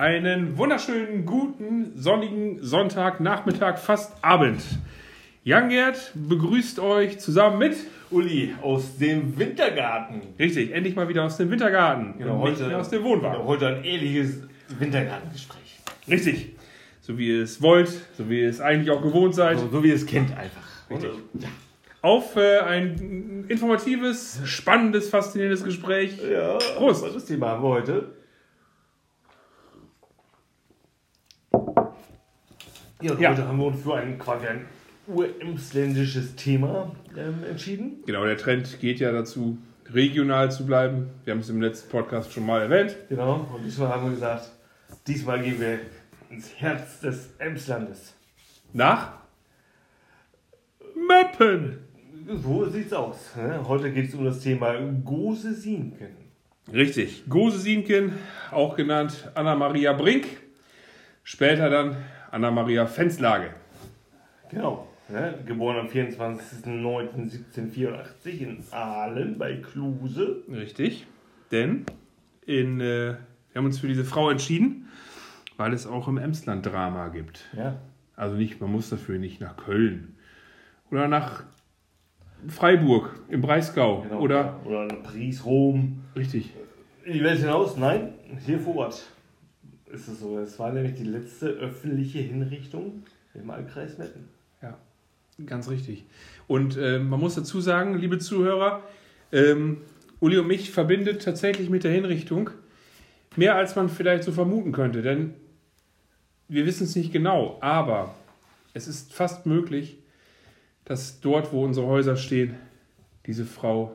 Einen 0.00 0.56
wunderschönen, 0.56 1.26
guten, 1.26 1.92
sonnigen 1.94 2.56
Sonntagnachmittag, 2.62 3.76
fast 3.76 4.24
Abend. 4.24 4.62
Jan 5.44 5.68
Gerd 5.68 6.12
begrüßt 6.14 6.80
euch 6.80 7.18
zusammen 7.18 7.58
mit 7.58 7.76
Uli 8.10 8.54
aus 8.62 8.96
dem 8.96 9.38
Wintergarten. 9.38 10.22
Richtig, 10.38 10.72
endlich 10.72 10.96
mal 10.96 11.06
wieder 11.10 11.24
aus 11.24 11.36
dem 11.36 11.50
Wintergarten. 11.50 12.14
Genau, 12.16 12.36
und 12.42 12.48
nicht 12.48 12.60
heute- 12.60 12.68
mehr 12.68 12.78
aus 12.78 12.88
dem 12.88 13.04
Wohnwagen. 13.04 13.44
Heute 13.44 13.66
ein 13.68 13.84
ähnliches 13.84 14.40
Wintergartengespräch. 14.78 15.80
Richtig. 16.08 16.56
So 17.02 17.18
wie 17.18 17.36
ihr 17.36 17.42
es 17.42 17.60
wollt, 17.60 17.90
so 18.16 18.30
wie 18.30 18.40
ihr 18.40 18.48
es 18.48 18.62
eigentlich 18.62 18.90
auch 18.90 19.02
gewohnt 19.02 19.34
seid. 19.34 19.58
So, 19.58 19.68
so 19.68 19.84
wie 19.84 19.88
ihr 19.88 19.96
es 19.96 20.06
kennt 20.06 20.30
einfach. 20.30 20.66
Richtig. 20.88 21.10
Ja. 21.40 21.48
Auf 22.00 22.36
äh, 22.36 22.60
ein 22.60 23.44
informatives, 23.48 24.40
spannendes, 24.46 25.10
faszinierendes 25.10 25.62
Gespräch. 25.62 26.18
Ja, 26.22 26.56
Prost. 26.78 27.04
Was 27.04 27.12
das 27.12 27.26
Thema 27.26 27.48
haben 27.48 27.62
wir 27.62 27.68
heute? 27.68 28.19
Ja, 33.00 33.12
und 33.12 33.20
Ja. 33.20 33.30
heute 33.30 33.46
haben 33.48 33.58
wir 33.58 33.66
uns 33.66 33.82
für 33.82 33.94
ein 33.94 34.18
quasi 34.18 34.46
ein 34.46 34.66
uremsländisches 35.06 36.36
Thema 36.36 36.92
ähm, 37.16 37.44
entschieden. 37.48 38.02
Genau, 38.06 38.24
der 38.24 38.36
Trend 38.36 38.78
geht 38.80 39.00
ja 39.00 39.10
dazu, 39.12 39.58
regional 39.92 40.50
zu 40.50 40.66
bleiben. 40.66 41.10
Wir 41.24 41.32
haben 41.32 41.40
es 41.40 41.48
im 41.48 41.60
letzten 41.60 41.90
Podcast 41.90 42.32
schon 42.32 42.46
mal 42.46 42.62
erwähnt. 42.62 42.96
Genau, 43.08 43.48
und 43.54 43.64
diesmal 43.64 43.88
haben 43.88 44.04
wir 44.04 44.10
gesagt, 44.12 44.50
diesmal 45.06 45.40
gehen 45.42 45.58
wir 45.60 45.78
ins 46.30 46.50
Herz 46.60 47.00
des 47.00 47.34
Emslandes. 47.38 48.14
Nach 48.72 49.14
Meppen. 50.94 51.78
So 52.42 52.66
sieht's 52.66 52.92
aus. 52.92 53.34
Ne? 53.34 53.60
Heute 53.66 53.90
geht 53.92 54.08
es 54.08 54.14
um 54.14 54.24
das 54.24 54.40
Thema 54.40 54.74
Gose 55.04 55.54
Sienken. 55.54 56.14
Richtig. 56.72 57.24
Gose 57.28 57.58
Sienken, 57.58 58.12
auch 58.52 58.76
genannt 58.76 59.28
Anna-Maria 59.34 59.92
Brink. 59.94 60.26
Später 61.24 61.68
dann 61.70 61.96
Anna-Maria 62.30 62.86
Genau. 64.50 64.86
Ne? 65.08 65.38
Geboren 65.46 65.78
am 65.78 65.86
24.09.1784 65.88 68.28
in 68.38 68.62
Aalen 68.70 69.38
bei 69.38 69.56
Kluse. 69.56 70.42
Richtig. 70.48 71.06
Denn 71.50 71.84
in, 72.46 72.80
äh, 72.80 73.14
wir 73.14 73.18
haben 73.56 73.64
uns 73.66 73.80
für 73.80 73.88
diese 73.88 74.04
Frau 74.04 74.30
entschieden, 74.30 74.88
weil 75.56 75.72
es 75.72 75.86
auch 75.86 76.06
im 76.08 76.18
Emsland 76.18 76.66
Drama 76.66 77.08
gibt. 77.08 77.48
Ja. 77.56 77.76
Also 78.16 78.36
nicht, 78.36 78.60
man 78.60 78.70
muss 78.70 78.90
dafür 78.90 79.18
nicht 79.18 79.40
nach 79.40 79.56
Köln 79.56 80.14
oder 80.90 81.08
nach 81.08 81.42
Freiburg 82.48 83.20
im 83.28 83.40
Breisgau 83.40 84.02
Genau. 84.02 84.20
oder 84.20 84.60
Oder 84.64 84.84
in 84.88 85.02
Paris, 85.02 85.44
Rom. 85.44 86.04
richtig. 86.16 86.52
In 87.04 87.14
die 87.14 87.24
Welt 87.24 87.40
hinaus? 87.40 87.76
Nein, 87.76 88.12
hier 88.44 88.60
vor 88.60 88.76
Ort 88.76 89.02
ist 89.92 90.08
es 90.08 90.20
so. 90.20 90.38
Es 90.38 90.58
war 90.58 90.72
nämlich 90.72 90.94
die 90.94 91.04
letzte 91.04 91.48
öffentliche 91.48 92.18
Hinrichtung 92.18 93.02
im 93.34 93.48
Wahlkreis 93.48 93.98
Metten. 93.98 94.28
Ja, 94.62 94.78
ganz 95.46 95.68
richtig. 95.68 96.04
Und 96.46 96.76
äh, 96.76 96.98
man 96.98 97.20
muss 97.20 97.34
dazu 97.34 97.60
sagen, 97.60 97.98
liebe 97.98 98.18
Zuhörer, 98.18 98.82
ähm, 99.32 99.78
Uli 100.20 100.38
und 100.38 100.46
mich 100.46 100.70
verbindet 100.70 101.22
tatsächlich 101.22 101.70
mit 101.70 101.84
der 101.84 101.92
Hinrichtung 101.92 102.50
mehr 103.36 103.54
als 103.54 103.76
man 103.76 103.88
vielleicht 103.88 104.24
so 104.24 104.32
vermuten 104.32 104.72
könnte, 104.72 105.02
denn 105.02 105.34
wir 106.48 106.66
wissen 106.66 106.84
es 106.84 106.96
nicht 106.96 107.12
genau, 107.12 107.58
aber 107.60 108.14
es 108.74 108.88
ist 108.88 109.12
fast 109.12 109.46
möglich, 109.46 109.98
dass 110.84 111.20
dort, 111.20 111.52
wo 111.52 111.64
unsere 111.64 111.86
Häuser 111.86 112.16
stehen, 112.16 112.56
diese 113.26 113.44
Frau 113.44 113.94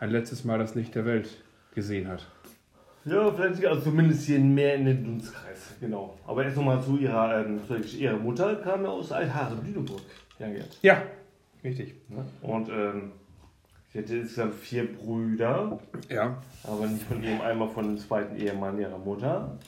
ein 0.00 0.10
letztes 0.10 0.44
Mal 0.44 0.58
das 0.58 0.74
Licht 0.74 0.94
der 0.94 1.04
Welt 1.04 1.28
gesehen 1.74 2.08
hat. 2.08 2.26
Ja, 3.04 3.30
vielleicht 3.32 3.64
also 3.66 3.82
zumindest 3.82 4.24
hier 4.24 4.38
mehr 4.38 4.76
in 4.76 4.86
den 4.86 5.04
Dunstkreis. 5.04 5.74
Genau. 5.80 6.16
Aber 6.26 6.44
erst 6.44 6.56
nochmal 6.56 6.82
zu 6.82 6.96
ihrer, 6.96 7.44
ähm, 7.44 7.60
zu 7.66 7.76
ihrer 7.98 8.16
Mutter, 8.16 8.56
kam 8.56 8.82
ja 8.84 8.88
aus 8.88 9.12
Althaaren, 9.12 9.64
Lüneburg. 9.64 10.00
Ja, 10.38 10.48
Gerd. 10.48 10.78
Ja, 10.82 11.02
richtig. 11.62 11.94
Und 12.42 12.68
ähm, 12.70 13.12
sie 13.92 13.98
hatte 13.98 14.16
insgesamt 14.16 14.54
vier 14.54 14.92
Brüder, 14.92 15.78
Ja, 16.08 16.38
aber 16.64 16.86
nicht 16.86 17.02
von 17.02 17.22
ihrem 17.22 17.40
einmal 17.40 17.68
von 17.68 17.84
dem 17.84 17.98
zweiten 17.98 18.36
Ehemann 18.36 18.78
ihrer 18.78 18.98
Mutter 18.98 19.58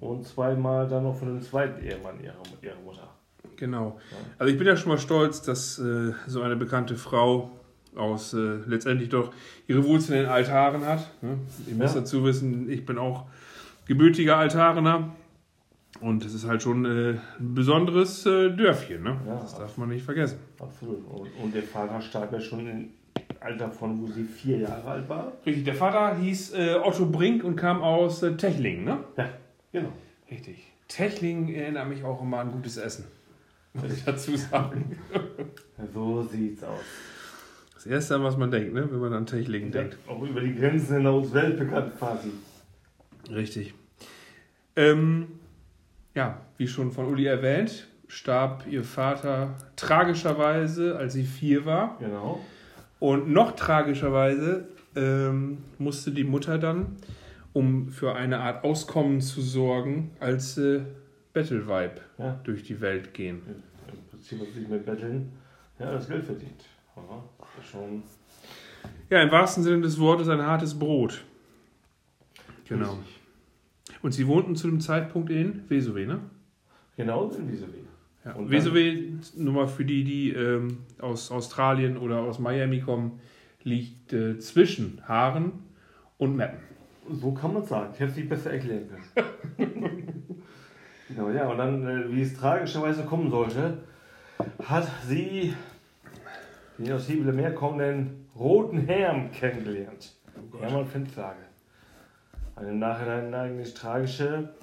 und 0.00 0.26
zweimal 0.26 0.88
dann 0.88 1.04
noch 1.04 1.16
von 1.16 1.28
dem 1.28 1.42
zweiten 1.42 1.82
Ehemann 1.84 2.22
ihrer, 2.22 2.34
ihrer 2.62 2.80
Mutter. 2.84 3.08
Genau. 3.56 3.98
Also 4.38 4.52
ich 4.52 4.58
bin 4.58 4.66
ja 4.66 4.76
schon 4.76 4.90
mal 4.90 4.98
stolz, 4.98 5.42
dass 5.42 5.78
äh, 5.78 6.12
so 6.26 6.42
eine 6.42 6.56
bekannte 6.56 6.96
Frau 6.96 7.50
aus 7.96 8.34
äh, 8.34 8.58
letztendlich 8.66 9.08
doch 9.08 9.32
ihre 9.66 9.84
Wurzeln 9.84 10.24
in 10.24 10.26
Altaren 10.26 10.84
hat. 10.86 11.10
Ne? 11.22 11.38
Ihr 11.68 11.74
müsst 11.74 11.94
Ja. 11.94 12.00
dazu 12.00 12.24
wissen, 12.24 12.68
ich 12.70 12.84
bin 12.86 12.98
auch 12.98 13.26
gebürtiger 13.86 14.36
Altarener. 14.36 15.10
Und 16.00 16.24
es 16.24 16.34
ist 16.34 16.46
halt 16.48 16.60
schon 16.60 16.84
äh, 16.84 17.18
ein 17.38 17.54
besonderes 17.54 18.26
äh, 18.26 18.50
Dörfchen, 18.50 19.04
ne? 19.04 19.16
Ja. 19.26 19.36
Das 19.36 19.56
darf 19.56 19.76
man 19.78 19.88
nicht 19.90 20.04
vergessen. 20.04 20.38
Absolut. 20.58 21.06
Und, 21.08 21.28
und 21.40 21.54
der 21.54 21.62
Vater 21.62 22.00
starb 22.00 22.32
ja 22.32 22.40
schon 22.40 22.66
im 22.66 22.88
Alter 23.38 23.70
von, 23.70 24.02
wo 24.02 24.08
sie 24.08 24.24
vier 24.24 24.58
Jahre 24.58 24.82
alt 24.88 25.08
war. 25.08 25.32
Richtig, 25.46 25.64
der 25.64 25.74
Vater 25.74 26.16
hieß 26.18 26.54
äh, 26.54 26.74
Otto 26.82 27.06
Brink 27.06 27.44
und 27.44 27.54
kam 27.54 27.80
aus 27.80 28.24
äh, 28.24 28.36
Techlingen, 28.36 28.84
ne? 28.84 28.98
Ja, 29.16 29.28
genau. 29.72 29.90
Richtig. 30.28 30.64
Techlingen 30.88 31.54
erinnert 31.54 31.88
mich 31.88 32.02
auch 32.02 32.20
immer 32.20 32.38
an 32.40 32.50
gutes 32.50 32.76
Essen. 32.76 33.04
Muss 33.72 33.92
ich 33.92 34.04
dazu 34.04 34.36
sagen. 34.36 34.98
So 35.92 36.22
sieht's 36.22 36.62
aus. 36.64 36.80
Das 37.84 37.92
Erste, 37.92 38.14
an 38.14 38.24
was 38.24 38.38
man 38.38 38.50
denkt, 38.50 38.72
ne? 38.72 38.88
wenn 38.90 38.98
man 38.98 39.12
an 39.12 39.26
Techlingen 39.26 39.70
denkt. 39.70 39.98
Auch 40.08 40.22
über 40.22 40.40
die 40.40 40.54
Grenzen 40.54 40.96
hinaus 40.96 41.34
weltbekannt 41.34 41.98
quasi. 41.98 42.30
Richtig. 43.30 43.74
Ähm, 44.74 45.26
ja, 46.14 46.40
wie 46.56 46.66
schon 46.66 46.92
von 46.92 47.06
Uli 47.06 47.26
erwähnt, 47.26 47.86
starb 48.08 48.64
ihr 48.70 48.84
Vater 48.84 49.54
tragischerweise, 49.76 50.96
als 50.96 51.12
sie 51.12 51.24
vier 51.24 51.66
war. 51.66 51.98
Genau. 51.98 52.40
Und 53.00 53.28
noch 53.30 53.52
tragischerweise 53.54 54.66
ähm, 54.96 55.58
musste 55.78 56.10
die 56.10 56.24
Mutter 56.24 56.56
dann, 56.56 56.96
um 57.52 57.90
für 57.90 58.14
eine 58.14 58.40
Art 58.40 58.64
Auskommen 58.64 59.20
zu 59.20 59.42
sorgen, 59.42 60.10
als 60.20 60.56
äh, 60.56 60.80
Bettelweib 61.34 62.00
Ja. 62.16 62.40
durch 62.44 62.62
die 62.62 62.80
Welt 62.80 63.12
gehen. 63.12 63.42
Im 63.92 63.98
Prinzip 64.10 64.40
hat 64.40 64.54
sich 64.54 64.66
mit 64.68 64.86
Betteln 64.86 65.32
ja, 65.78 65.92
das 65.92 66.08
Geld 66.08 66.24
verdient. 66.24 66.64
Aha. 66.96 67.22
Schon. 67.62 68.02
Ja, 69.10 69.22
im 69.22 69.30
wahrsten 69.30 69.62
Sinne 69.62 69.82
des 69.82 69.98
Wortes 69.98 70.28
ein 70.28 70.42
hartes 70.42 70.78
Brot. 70.78 71.24
Genau. 72.68 72.98
Und 74.02 74.12
sie 74.12 74.26
wohnten 74.26 74.56
zu 74.56 74.68
dem 74.68 74.80
Zeitpunkt 74.80 75.30
in 75.30 75.68
Vesowe, 75.68 76.06
ne? 76.06 76.20
Genau 76.96 77.30
in 77.30 77.50
Wege. 77.50 77.64
Ja. 78.24 78.32
Und 78.32 78.50
Vesowe, 78.50 79.18
nur 79.36 79.52
mal 79.52 79.66
für 79.66 79.84
die, 79.84 80.04
die 80.04 80.30
ähm, 80.30 80.78
aus 80.98 81.30
Australien 81.30 81.96
oder 81.96 82.20
aus 82.20 82.38
Miami 82.38 82.80
kommen, 82.80 83.20
liegt 83.62 84.12
äh, 84.12 84.38
zwischen 84.38 85.02
Haaren 85.06 85.52
und 86.18 86.36
Meppen. 86.36 86.60
So 87.10 87.32
kann 87.32 87.52
man 87.52 87.64
sagen. 87.64 87.90
Ich 87.92 88.00
hätte 88.00 88.12
es 88.12 88.16
nicht 88.16 88.28
besser 88.28 88.52
erklären 88.52 88.88
können. 88.88 90.42
genau, 91.08 91.30
ja. 91.30 91.48
Und 91.48 91.58
dann, 91.58 91.86
äh, 91.86 92.10
wie 92.10 92.22
es 92.22 92.34
tragischerweise 92.34 93.04
kommen 93.04 93.30
sollte, 93.30 93.78
hat 94.62 94.88
sie 95.06 95.54
den 96.78 96.92
aus 96.92 97.08
Hebelemeer 97.08 97.52
kommenden 97.52 98.26
roten 98.36 98.78
Herrn 98.86 99.30
kennengelernt. 99.32 100.14
Hermann 100.60 100.86
Findlage. 100.86 101.38
Eine 102.56 102.70
im 102.70 102.78
Nachhinein 102.78 103.34
eigentlich 103.34 103.74
tragische 103.74 104.54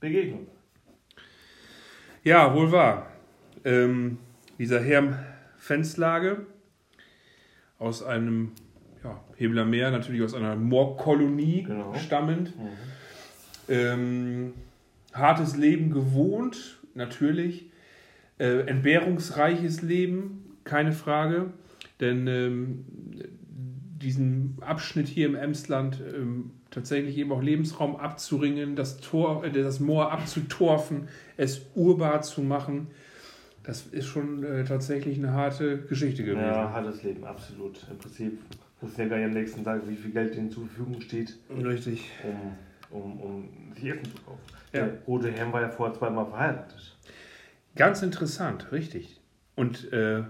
Begegnung. 0.00 0.46
Ja, 2.22 2.54
wohl 2.54 2.70
wahr. 2.72 3.06
Ähm, 3.64 4.18
dieser 4.58 4.80
Herr 4.82 5.24
Fenslage 5.56 6.46
aus 7.78 8.02
einem 8.02 8.52
ja, 9.02 9.22
Hebeler 9.36 9.64
Meer, 9.64 9.90
natürlich 9.90 10.22
aus 10.22 10.34
einer 10.34 10.56
Moorkolonie 10.56 11.62
Genau. 11.62 11.94
stammend. 11.94 12.52
Ähm, 13.68 14.52
hartes 15.12 15.56
Leben 15.56 15.90
gewohnt, 15.92 16.78
natürlich. 16.94 17.70
Äh, 18.38 18.60
entbehrungsreiches 18.66 19.82
Leben, 19.82 20.39
keine 20.64 20.92
Frage. 20.92 21.52
Denn 22.00 22.26
ähm, 22.26 22.84
diesen 24.00 24.56
Abschnitt 24.60 25.08
hier 25.08 25.26
im 25.26 25.34
Emsland 25.34 26.00
ähm, 26.14 26.52
tatsächlich 26.70 27.18
eben 27.18 27.32
auch 27.32 27.42
Lebensraum 27.42 27.96
abzuringen, 27.96 28.76
das, 28.76 28.98
Tor, 28.98 29.44
äh, 29.44 29.50
das 29.50 29.80
Moor 29.80 30.12
abzutorfen, 30.12 31.08
es 31.36 31.66
urbar 31.74 32.22
zu 32.22 32.42
machen, 32.42 32.88
das 33.62 33.86
ist 33.86 34.06
schon 34.06 34.42
äh, 34.42 34.64
tatsächlich 34.64 35.18
eine 35.18 35.32
harte 35.32 35.82
Geschichte 35.82 36.24
gewesen. 36.24 36.46
Ja, 36.46 36.72
hartes 36.72 37.02
Leben, 37.02 37.24
absolut. 37.24 37.86
Im 37.90 37.98
Prinzip 37.98 38.38
wussten 38.80 39.02
ja 39.02 39.08
gar 39.08 39.16
nicht 39.18 39.26
am 39.26 39.32
nächsten 39.32 39.64
Tag, 39.64 39.82
wie 39.86 39.96
viel 39.96 40.12
Geld 40.12 40.34
denen 40.34 40.50
zur 40.50 40.66
Verfügung 40.66 41.00
steht, 41.00 41.38
Richtig. 41.50 42.10
um, 42.90 42.98
um, 42.98 43.20
um 43.20 43.48
sich 43.74 43.90
Essen 43.90 44.04
zu 44.04 44.22
kaufen. 44.22 44.40
Ja. 44.72 44.86
Der 44.86 45.02
rote 45.06 45.30
Herr 45.30 45.52
war 45.52 45.60
ja 45.60 45.68
vorher 45.68 45.94
zweimal 45.94 46.26
verheiratet. 46.26 46.96
Ganz 47.76 48.02
interessant, 48.02 48.72
richtig. 48.72 49.20
Und 49.56 49.92
äh, 49.92 50.22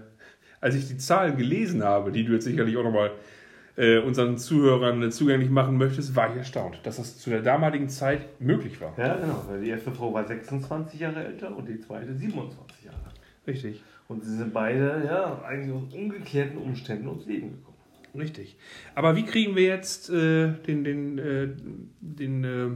als 0.61 0.75
ich 0.75 0.87
die 0.87 0.97
Zahlen 0.97 1.37
gelesen 1.37 1.83
habe, 1.83 2.11
die 2.11 2.23
du 2.23 2.33
jetzt 2.33 2.45
sicherlich 2.45 2.77
auch 2.77 2.83
nochmal 2.83 3.11
äh, 3.75 3.99
unseren 3.99 4.37
Zuhörern 4.37 5.01
äh, 5.01 5.09
zugänglich 5.09 5.49
machen 5.49 5.77
möchtest, 5.77 6.15
war 6.15 6.29
ich 6.31 6.37
erstaunt, 6.37 6.79
dass 6.83 6.97
das 6.97 7.17
zu 7.17 7.29
der 7.29 7.41
damaligen 7.41 7.89
Zeit 7.89 8.39
möglich 8.39 8.79
war. 8.79 8.93
Ja, 8.97 9.15
genau. 9.15 9.43
Weil 9.49 9.61
die 9.61 9.69
erste 9.69 9.91
Frau 9.91 10.13
war 10.13 10.25
26 10.25 10.99
Jahre 10.99 11.25
älter 11.25 11.55
und 11.55 11.67
die 11.67 11.79
zweite 11.79 12.13
27 12.13 12.85
Jahre. 12.85 12.97
Richtig. 13.47 13.81
Und 14.07 14.23
sie 14.23 14.37
sind 14.37 14.53
beide 14.53 15.03
ja 15.05 15.41
eigentlich 15.43 15.73
aus 15.73 15.93
umgekehrten 15.93 16.57
Umständen 16.57 17.07
ums 17.07 17.25
Leben 17.25 17.51
gekommen. 17.51 17.71
Richtig. 18.13 18.57
Aber 18.93 19.15
wie 19.15 19.23
kriegen 19.23 19.55
wir 19.55 19.63
jetzt 19.63 20.09
äh, 20.09 20.51
den, 20.67 20.83
den, 20.83 21.17
äh, 21.17 21.47
den, 22.01 22.43
äh, 22.43 22.69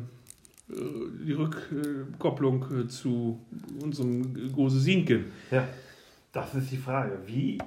die 0.69 1.33
Rückkopplung 1.33 2.65
äh, 2.71 2.87
zu 2.87 3.39
unserem 3.83 4.53
Große 4.53 4.79
Sinken? 4.79 5.25
Ja, 5.51 5.67
das 6.31 6.55
ist 6.55 6.71
die 6.71 6.77
Frage. 6.77 7.19
Wie, 7.25 7.57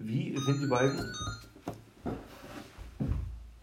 wie 0.00 0.36
sind 0.36 0.62
die 0.62 0.66
beiden? 0.66 0.98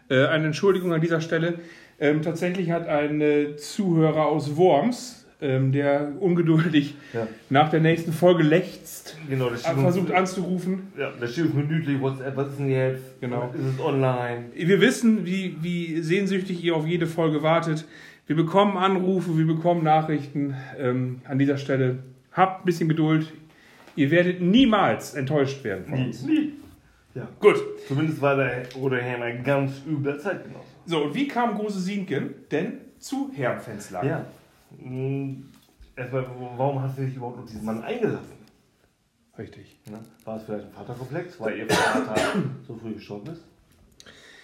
Äh, 0.08 0.26
eine 0.26 0.46
Entschuldigung 0.46 0.92
an 0.92 1.00
dieser 1.00 1.20
Stelle. 1.20 1.54
Ähm, 1.98 2.22
tatsächlich 2.22 2.70
hat 2.70 2.86
ein 2.88 3.20
äh, 3.20 3.56
Zuhörer 3.56 4.26
aus 4.26 4.56
Worms, 4.56 5.26
ähm, 5.40 5.72
der 5.72 6.12
ungeduldig 6.20 6.94
Ja. 7.12 7.26
nach 7.50 7.70
der 7.70 7.80
nächsten 7.80 8.12
Folge 8.12 8.42
lechzt, 8.42 9.16
Genau, 9.28 9.50
das 9.50 9.64
äh, 9.66 9.74
versucht 9.74 10.10
anzurufen. 10.12 10.92
Ja, 10.98 11.12
da 11.18 11.26
steht 11.26 11.54
minütlich 11.54 12.00
WhatsApp, 12.00 12.36
was 12.36 12.48
ist 12.50 12.58
denn 12.58 12.70
jetzt? 12.70 13.20
Genau. 13.20 13.52
Ist 13.54 13.74
es 13.74 13.80
online? 13.80 14.44
Wir 14.54 14.80
wissen, 14.80 15.24
wie, 15.26 15.56
wie 15.62 16.00
sehnsüchtig 16.02 16.62
ihr 16.62 16.76
auf 16.76 16.86
jede 16.86 17.06
Folge 17.06 17.42
wartet. 17.42 17.86
Wir 18.26 18.36
bekommen 18.36 18.76
Anrufe, 18.76 19.36
wir 19.38 19.46
bekommen 19.46 19.82
Nachrichten. 19.84 20.54
Ähm, 20.78 21.20
an 21.24 21.38
dieser 21.38 21.56
Stelle 21.58 21.98
habt 22.32 22.62
ein 22.62 22.66
bisschen 22.66 22.88
Geduld. 22.88 23.32
Ihr 23.96 24.10
werdet 24.10 24.40
niemals 24.40 25.14
enttäuscht 25.14 25.64
werden 25.64 25.84
von 25.86 25.98
Nie. 25.98 26.06
uns. 26.06 26.22
Nie. 26.22 26.52
Ja. 27.14 27.26
Gut. 27.40 27.56
Zumindest 27.88 28.20
war 28.20 28.36
der 28.36 28.64
Bruder 28.72 28.98
Herr 29.00 29.22
ein 29.22 29.42
ganz 29.42 29.72
übler 29.86 30.18
Zeitgenosse. 30.18 30.64
So, 30.84 31.04
und 31.04 31.14
wie 31.14 31.26
kam 31.26 31.54
Große 31.56 31.80
Sienken 31.80 32.34
denn 32.50 32.78
zu 32.98 33.30
Herrn 33.34 33.58
Fenslager? 33.58 34.06
Ja. 34.06 34.26
Mm, 34.78 35.44
Erstmal, 35.96 36.26
warum 36.58 36.82
hast 36.82 36.98
du 36.98 37.02
dich 37.06 37.16
überhaupt 37.16 37.38
auf 37.38 37.46
diesen 37.46 37.64
Mann 37.64 37.82
eingelassen? 37.82 38.36
Richtig. 39.38 39.78
Ne? 39.90 39.98
War 40.26 40.36
es 40.36 40.42
vielleicht 40.44 40.66
ein 40.66 40.72
Vaterkomplex, 40.72 41.40
weil 41.40 41.58
ihr 41.58 41.68
Vater 41.70 42.14
so 42.66 42.74
früh 42.74 42.92
gestorben 42.92 43.32
ist? 43.32 43.42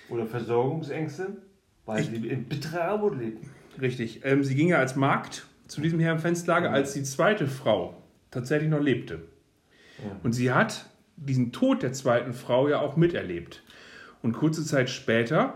Oder 0.08 0.26
Versorgungsängste, 0.26 1.37
weil 1.84 2.02
sie 2.02 2.16
in 2.26 2.44
bitterer 2.44 2.84
Armut 2.84 3.19
lebten? 3.19 3.50
Richtig. 3.81 4.22
Ähm, 4.25 4.43
sie 4.44 4.54
ging 4.54 4.69
ja 4.69 4.78
als 4.78 4.96
Magd 4.96 5.46
zu 5.69 5.82
diesem 5.82 6.00
Herrn 6.00 6.19
Fenslager, 6.19 6.70
als 6.70 6.94
die 6.94 7.02
zweite 7.02 7.46
Frau 7.46 7.94
tatsächlich 8.31 8.70
noch 8.70 8.81
lebte. 8.81 9.22
Und 10.22 10.32
sie 10.32 10.52
hat 10.52 10.87
diesen 11.16 11.52
Tod 11.52 11.82
der 11.82 11.93
zweiten 11.93 12.32
Frau 12.32 12.69
ja 12.69 12.81
auch 12.81 12.96
miterlebt. 12.96 13.62
Und 14.22 14.32
kurze 14.32 14.64
Zeit 14.64 14.90
später, 14.90 15.54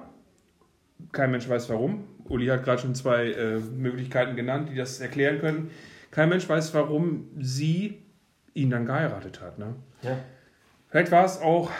kein 1.12 1.30
Mensch 1.30 1.48
weiß 1.48 1.68
warum, 1.70 2.04
Uli 2.28 2.46
hat 2.46 2.64
gerade 2.64 2.82
schon 2.82 2.94
zwei 2.94 3.30
äh, 3.30 3.58
Möglichkeiten 3.58 4.36
genannt, 4.36 4.68
die 4.70 4.74
das 4.74 5.00
erklären 5.00 5.38
können. 5.40 5.70
Kein 6.10 6.28
Mensch 6.28 6.48
weiß, 6.48 6.74
warum 6.74 7.28
sie 7.38 8.02
ihn 8.54 8.70
dann 8.70 8.86
geheiratet 8.86 9.40
hat. 9.40 9.58
Ne? 9.58 9.74
Ja. 10.02 10.18
Vielleicht 10.88 11.12
war 11.12 11.24
es 11.24 11.40
auch 11.40 11.70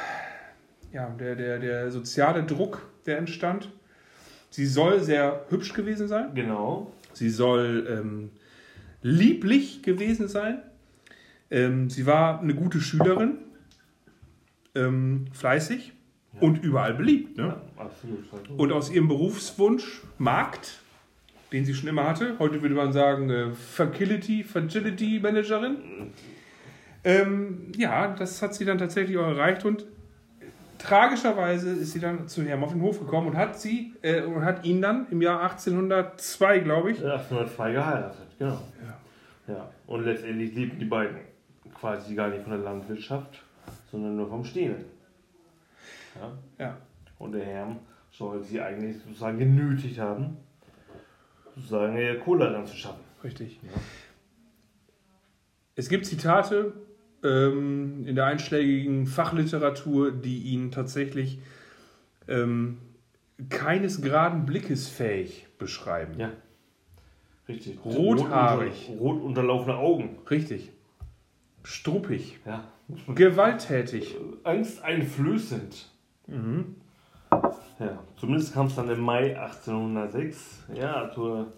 ja, 0.93 1.09
der, 1.11 1.35
der, 1.35 1.59
der 1.59 1.91
soziale 1.91 2.45
Druck, 2.45 2.89
der 3.07 3.19
entstand. 3.19 3.71
Sie 4.51 4.67
soll 4.67 5.03
sehr 5.03 5.45
hübsch 5.49 5.73
gewesen 5.75 6.09
sein. 6.09 6.35
Genau. 6.35 6.93
Sie 7.13 7.31
soll 7.31 7.87
ähm, 7.91 8.31
lieblich 9.03 9.83
gewesen 9.83 10.29
sein. 10.29 10.63
Ähm, 11.51 11.91
sie 11.91 12.07
war 12.07 12.41
eine 12.41 12.55
gute 12.55 12.81
Schülerin, 12.81 13.39
ähm, 14.75 15.27
fleißig 15.33 15.93
und 16.41 16.63
überall 16.63 16.95
beliebt. 16.95 17.37
Ne? 17.37 17.57
Ja, 17.77 17.85
absolut. 17.85 18.25
Und 18.57 18.73
aus 18.73 18.91
ihrem 18.91 19.09
Berufswunsch 19.09 20.03
Markt, 20.19 20.81
den 21.53 21.65
sie 21.65 21.75
schon 21.75 21.89
immer 21.89 22.07
hatte, 22.07 22.37
heute 22.39 22.61
würde 22.63 22.75
man 22.75 22.93
sagen 22.93 23.31
äh, 23.31 23.53
Fertility, 23.53 24.45
Fertility 24.45 25.21
Managerin, 25.21 25.77
ähm, 27.05 27.73
ja, 27.77 28.09
das 28.09 28.43
hat 28.43 28.55
sie 28.55 28.65
dann 28.65 28.79
tatsächlich 28.79 29.17
auch 29.17 29.29
erreicht 29.29 29.65
und 29.65 29.87
tragischerweise 30.79 31.71
ist 31.71 31.93
sie 31.93 32.01
dann 32.01 32.29
zu 32.29 32.43
Herrn 32.43 32.63
auf 32.63 32.73
den 32.73 32.83
Hof 32.83 32.99
gekommen 32.99 33.29
und 33.29 33.37
hat 33.37 33.59
sie 33.59 33.95
äh, 34.03 34.23
und 34.23 34.45
hat 34.45 34.65
ihn 34.65 34.83
dann 34.83 35.07
im 35.11 35.23
Jahr 35.23 35.41
1802, 35.43 36.61
glaube 36.61 36.91
ich, 36.91 36.99
1802 36.99 37.73
geheiratet, 37.73 38.27
genau. 38.39 38.61
Ja. 38.85 39.55
Ja. 39.55 39.71
Und 39.87 40.05
letztendlich 40.05 40.55
lebten 40.55 40.81
die 40.81 40.87
beiden 40.87 41.17
quasi 41.79 42.15
gar 42.15 42.29
nicht 42.29 42.43
von 42.43 42.53
der 42.53 42.61
Landwirtschaft, 42.61 43.43
sondern 43.91 44.17
nur 44.17 44.29
vom 44.29 44.45
Stehlen. 44.45 44.85
Ja. 46.21 46.33
ja, 46.59 46.77
Und 47.19 47.33
der 47.33 47.45
Herr 47.45 47.77
soll 48.11 48.43
sie 48.43 48.61
eigentlich 48.61 48.97
sozusagen 49.03 49.39
genötigt 49.39 49.99
haben, 49.99 50.39
sozusagen 51.55 51.97
ihr 51.97 52.19
Kohle 52.21 52.53
ranzuschaffen. 52.53 53.03
richtig. 53.23 53.61
Ja. 53.63 53.69
Es 55.75 55.91
gibt 55.91 56.07
Zitate 56.07 56.73
ähm, 57.23 58.05
in 58.07 58.15
der 58.15 58.25
einschlägigen 58.25 59.07
Fachliteratur, 59.07 60.11
die 60.11 60.45
ihn 60.45 60.71
tatsächlich 60.71 61.39
ähm, 62.29 62.79
keines 63.51 64.01
geraden 64.01 64.47
Blickes 64.47 64.89
fähig 64.89 65.47
beschreiben. 65.59 66.19
Ja. 66.19 66.33
Richtig. 67.49 67.79
Rothaarig. 67.85 68.89
Rot, 68.89 68.99
unter, 68.99 69.01
rot 69.03 69.23
unterlaufene 69.23 69.77
Augen. 69.77 70.19
Richtig. 70.31 70.73
Struppig. 71.67 72.39
Ja. 72.47 72.63
Gewalttätig. 73.09 74.15
Angsteinflößend. 74.45 75.89
Mhm. 76.29 76.77
Ja, 77.81 77.99
zumindest 78.17 78.55
kam 78.55 78.67
es 78.67 78.77
dann 78.77 78.89
im 78.89 79.01
Mai 79.01 79.37
1806 79.37 80.65
ja, 80.75 81.11
zur, 81.13 81.49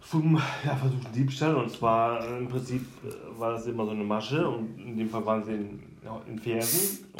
zum 0.00 0.40
ja, 0.64 0.76
versuchten 0.76 1.12
Diebstahl. 1.12 1.56
Und 1.56 1.70
zwar 1.72 2.24
äh, 2.24 2.38
im 2.38 2.48
Prinzip 2.48 2.86
äh, 3.04 3.38
war 3.38 3.50
das 3.50 3.66
immer 3.66 3.84
so 3.84 3.90
eine 3.90 4.04
Masche 4.04 4.48
und 4.48 4.78
in 4.78 4.96
dem 4.96 5.10
Fall 5.10 5.26
waren 5.26 5.42
sie 5.42 5.54
in, 5.54 5.82
in 6.28 6.38
Pferden 6.38 6.70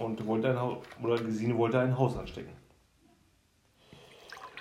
und 0.00 0.24
wollte 0.24 0.50
ein 0.50 0.60
Haus, 0.60 0.78
oder 1.02 1.16
Gesine 1.20 1.56
wollte 1.58 1.80
ein 1.80 1.98
Haus 1.98 2.16
anstecken. 2.16 2.52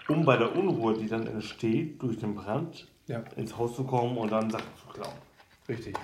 Um 0.08 0.26
bei 0.26 0.36
der 0.36 0.54
Unruhe, 0.58 0.96
die 0.98 1.08
dann 1.08 1.28
entsteht 1.28 2.02
durch 2.02 2.18
den 2.18 2.34
Brand, 2.34 2.88
Ja, 3.06 3.20
ins 3.36 3.56
Haus 3.56 3.76
zu 3.76 3.84
kommen 3.84 4.18
und 4.18 4.32
dann 4.32 4.50
Sachen 4.50 4.66
zu 4.82 4.92
klauen. 4.94 5.16
richtig. 5.70 5.96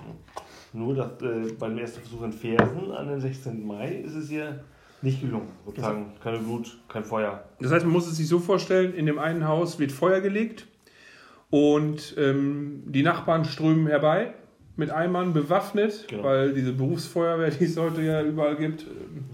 Nur 0.74 0.96
dass 0.96 1.22
äh, 1.22 1.54
beim 1.58 1.78
ersten 1.78 2.02
Versuch 2.02 2.24
in 2.24 2.34
Fersen 2.34 2.92
an 2.92 3.08
den 3.08 3.20
16. 3.20 3.66
Mai 3.66 3.90
ist 4.06 4.16
es 4.16 4.30
ihr 4.30 4.60
nicht 5.02 5.22
gelungen. 5.22 5.50
Sozusagen 5.66 6.14
keine 6.22 6.40
Blut, 6.40 6.78
kein 6.88 7.04
Feuer. 7.04 7.44
Das 7.60 7.72
heißt, 7.72 7.86
man 7.86 7.94
muss 7.94 8.08
es 8.08 8.18
sich 8.18 8.28
so 8.28 8.40
vorstellen, 8.40 8.94
in 8.94 9.06
dem 9.06 9.20
einen 9.20 9.48
Haus 9.48 9.80
wird 9.80 9.92
Feuer 9.92 10.22
gelegt 10.22 10.68
und 11.50 12.16
ähm, 12.18 12.84
die 12.88 13.04
Nachbarn 13.04 13.46
strömen 13.46 13.88
herbei 13.88 14.34
mit 14.78 14.92
Eimern 14.92 15.34
bewaffnet, 15.34 16.06
Genau. 16.08 16.24
weil 16.24 16.54
diese 16.54 16.72
Berufsfeuerwehr, 16.72 17.50
die 17.50 17.66
es 17.66 17.78
heute 17.78 18.02
ja 18.04 18.22
überall 18.22 18.56
gibt, 18.56 18.84
ähm, 18.84 19.26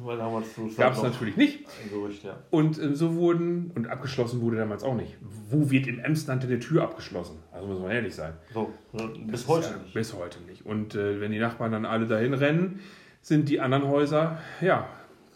gab 0.78 0.94
es 0.94 1.04
natürlich 1.04 1.36
nicht. 1.38 1.66
Gerücht, 1.92 2.24
ja. 2.24 2.38
Und 2.50 2.80
äh, 2.80 2.96
so 2.96 3.16
wurden, 3.16 3.72
und 3.76 3.88
abgeschlossen 3.90 4.42
wurde 4.42 4.58
damals 4.58 4.84
auch 4.84 4.96
nicht. 4.96 5.18
Wo 5.50 5.70
wird 5.70 5.88
in 5.88 6.00
Emsland 6.00 6.44
eine 6.46 6.60
Tür 6.60 6.84
abgeschlossen? 6.84 7.38
Also 7.52 7.68
muss 7.68 7.80
man 7.80 7.92
ehrlich 7.92 8.16
sein. 8.16 8.34
So, 8.54 8.72
ne, 8.94 9.10
bis 9.28 9.42
Das 9.42 9.48
heute 9.50 9.68
ja, 9.68 9.78
nicht. 9.78 9.94
Bis 9.94 10.14
heute 10.14 10.40
nicht. 10.48 10.66
Und 10.66 10.96
äh, 10.96 11.20
wenn 11.20 11.32
die 11.32 11.40
Nachbarn 11.40 11.74
dann 11.74 11.86
alle 11.86 12.08
dahin 12.08 12.34
rennen, 12.34 12.80
sind 13.22 13.50
die 13.50 13.60
anderen 13.60 13.88
Häuser, 13.88 14.40
ja, 14.62 14.88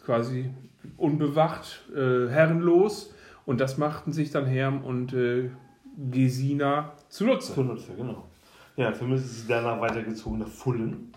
quasi 0.04 0.50
unbewacht, 0.96 1.84
äh, 1.94 2.28
herrenlos. 2.28 3.14
Und 3.44 3.60
das 3.60 3.78
machten 3.78 4.12
sich 4.12 4.30
dann 4.30 4.46
Herm 4.46 4.84
und 4.84 5.12
äh, 5.12 5.50
Gesina 6.10 6.92
zunutze. 7.08 7.54
Zunutze, 7.54 7.92
genau. 7.96 8.27
Ja, 8.78 8.92
für 8.92 9.04
mich 9.04 9.20
ist 9.20 9.40
sie 9.42 9.48
danach 9.48 9.80
weitergezogen 9.80 10.38
nach 10.38 10.46
Fullen 10.48 11.10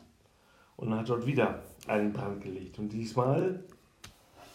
und 0.77 0.95
hat 0.95 1.07
dort 1.07 1.27
wieder 1.27 1.61
einen 1.87 2.11
Brand 2.11 2.41
gelegt. 2.41 2.79
Und 2.79 2.89
diesmal 2.89 3.63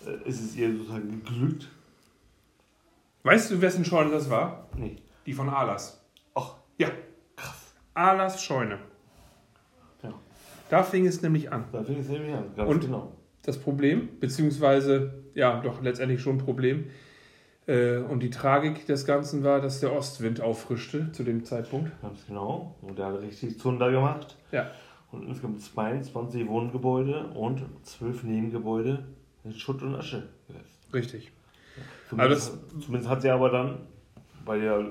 äh, 0.05 0.29
ist 0.29 0.41
es 0.43 0.57
ihr 0.57 0.77
sozusagen 0.77 1.09
geglückt. 1.23 1.69
Weißt 3.23 3.53
du, 3.53 3.61
wessen 3.61 3.85
Scheune 3.85 4.11
das 4.11 4.29
war? 4.29 4.67
Nee. 4.77 4.97
Die 5.25 5.33
von 5.33 5.49
Alas. 5.49 6.05
Ach, 6.35 6.57
Ja, 6.79 6.89
krass. 7.37 7.75
Alas 7.95 8.43
Scheune. 8.43 8.79
Ja, 10.03 10.13
Da 10.69 10.83
fing 10.83 11.07
es 11.07 11.23
nämlich 11.23 11.53
an. 11.53 11.65
da 11.71 11.85
fing 11.85 12.01
es 12.01 12.09
nämlich 12.09 12.35
an. 12.35 12.55
Ganz 12.57 12.69
Und? 12.69 12.81
genau. 12.81 13.13
das 13.43 13.57
Problem, 13.57 14.19
beziehungsweise 14.19 15.23
ja, 15.35 15.61
doch 15.61 15.81
letztendlich 15.81 16.21
schon 16.21 16.39
ein 16.39 16.45
Problem. 16.45 16.91
Äh, 17.67 17.99
und 17.99 18.21
die 18.21 18.31
Tragik 18.31 18.87
des 18.87 19.05
Ganzen 19.07 19.43
war, 19.45 19.61
dass 19.61 19.81
der 19.81 19.93
Ostwind 19.93 20.41
auffrischte 20.41 21.11
zu 21.13 21.25
dem 21.25 21.45
Zeitpunkt. 21.45 21.91
Ganz 22.01 22.27
genau. 22.27 22.77
Und 22.83 22.99
der 22.99 23.07
hat 23.07 23.21
richtig 23.21 23.59
Zunder 23.59 23.91
gemacht. 23.91 24.37
Ja, 24.53 24.71
Und 25.11 25.27
insgesamt 25.27 25.61
22 25.63 26.47
Wohngebäude 26.47 27.27
und 27.29 27.63
12 27.83 28.23
Nebengebäude 28.25 29.05
in 29.45 29.53
Schutt 29.53 29.83
und 29.83 29.95
Asche 29.97 30.29
gesetzt. 30.47 30.79
richtig. 30.93 31.33
Zumindest, 32.09 32.53
zumindest 32.81 33.11
hat 33.11 33.23
sie 33.23 33.31
aber 33.31 33.51
dann 33.51 33.79
bei 34.45 34.59
der 34.59 34.91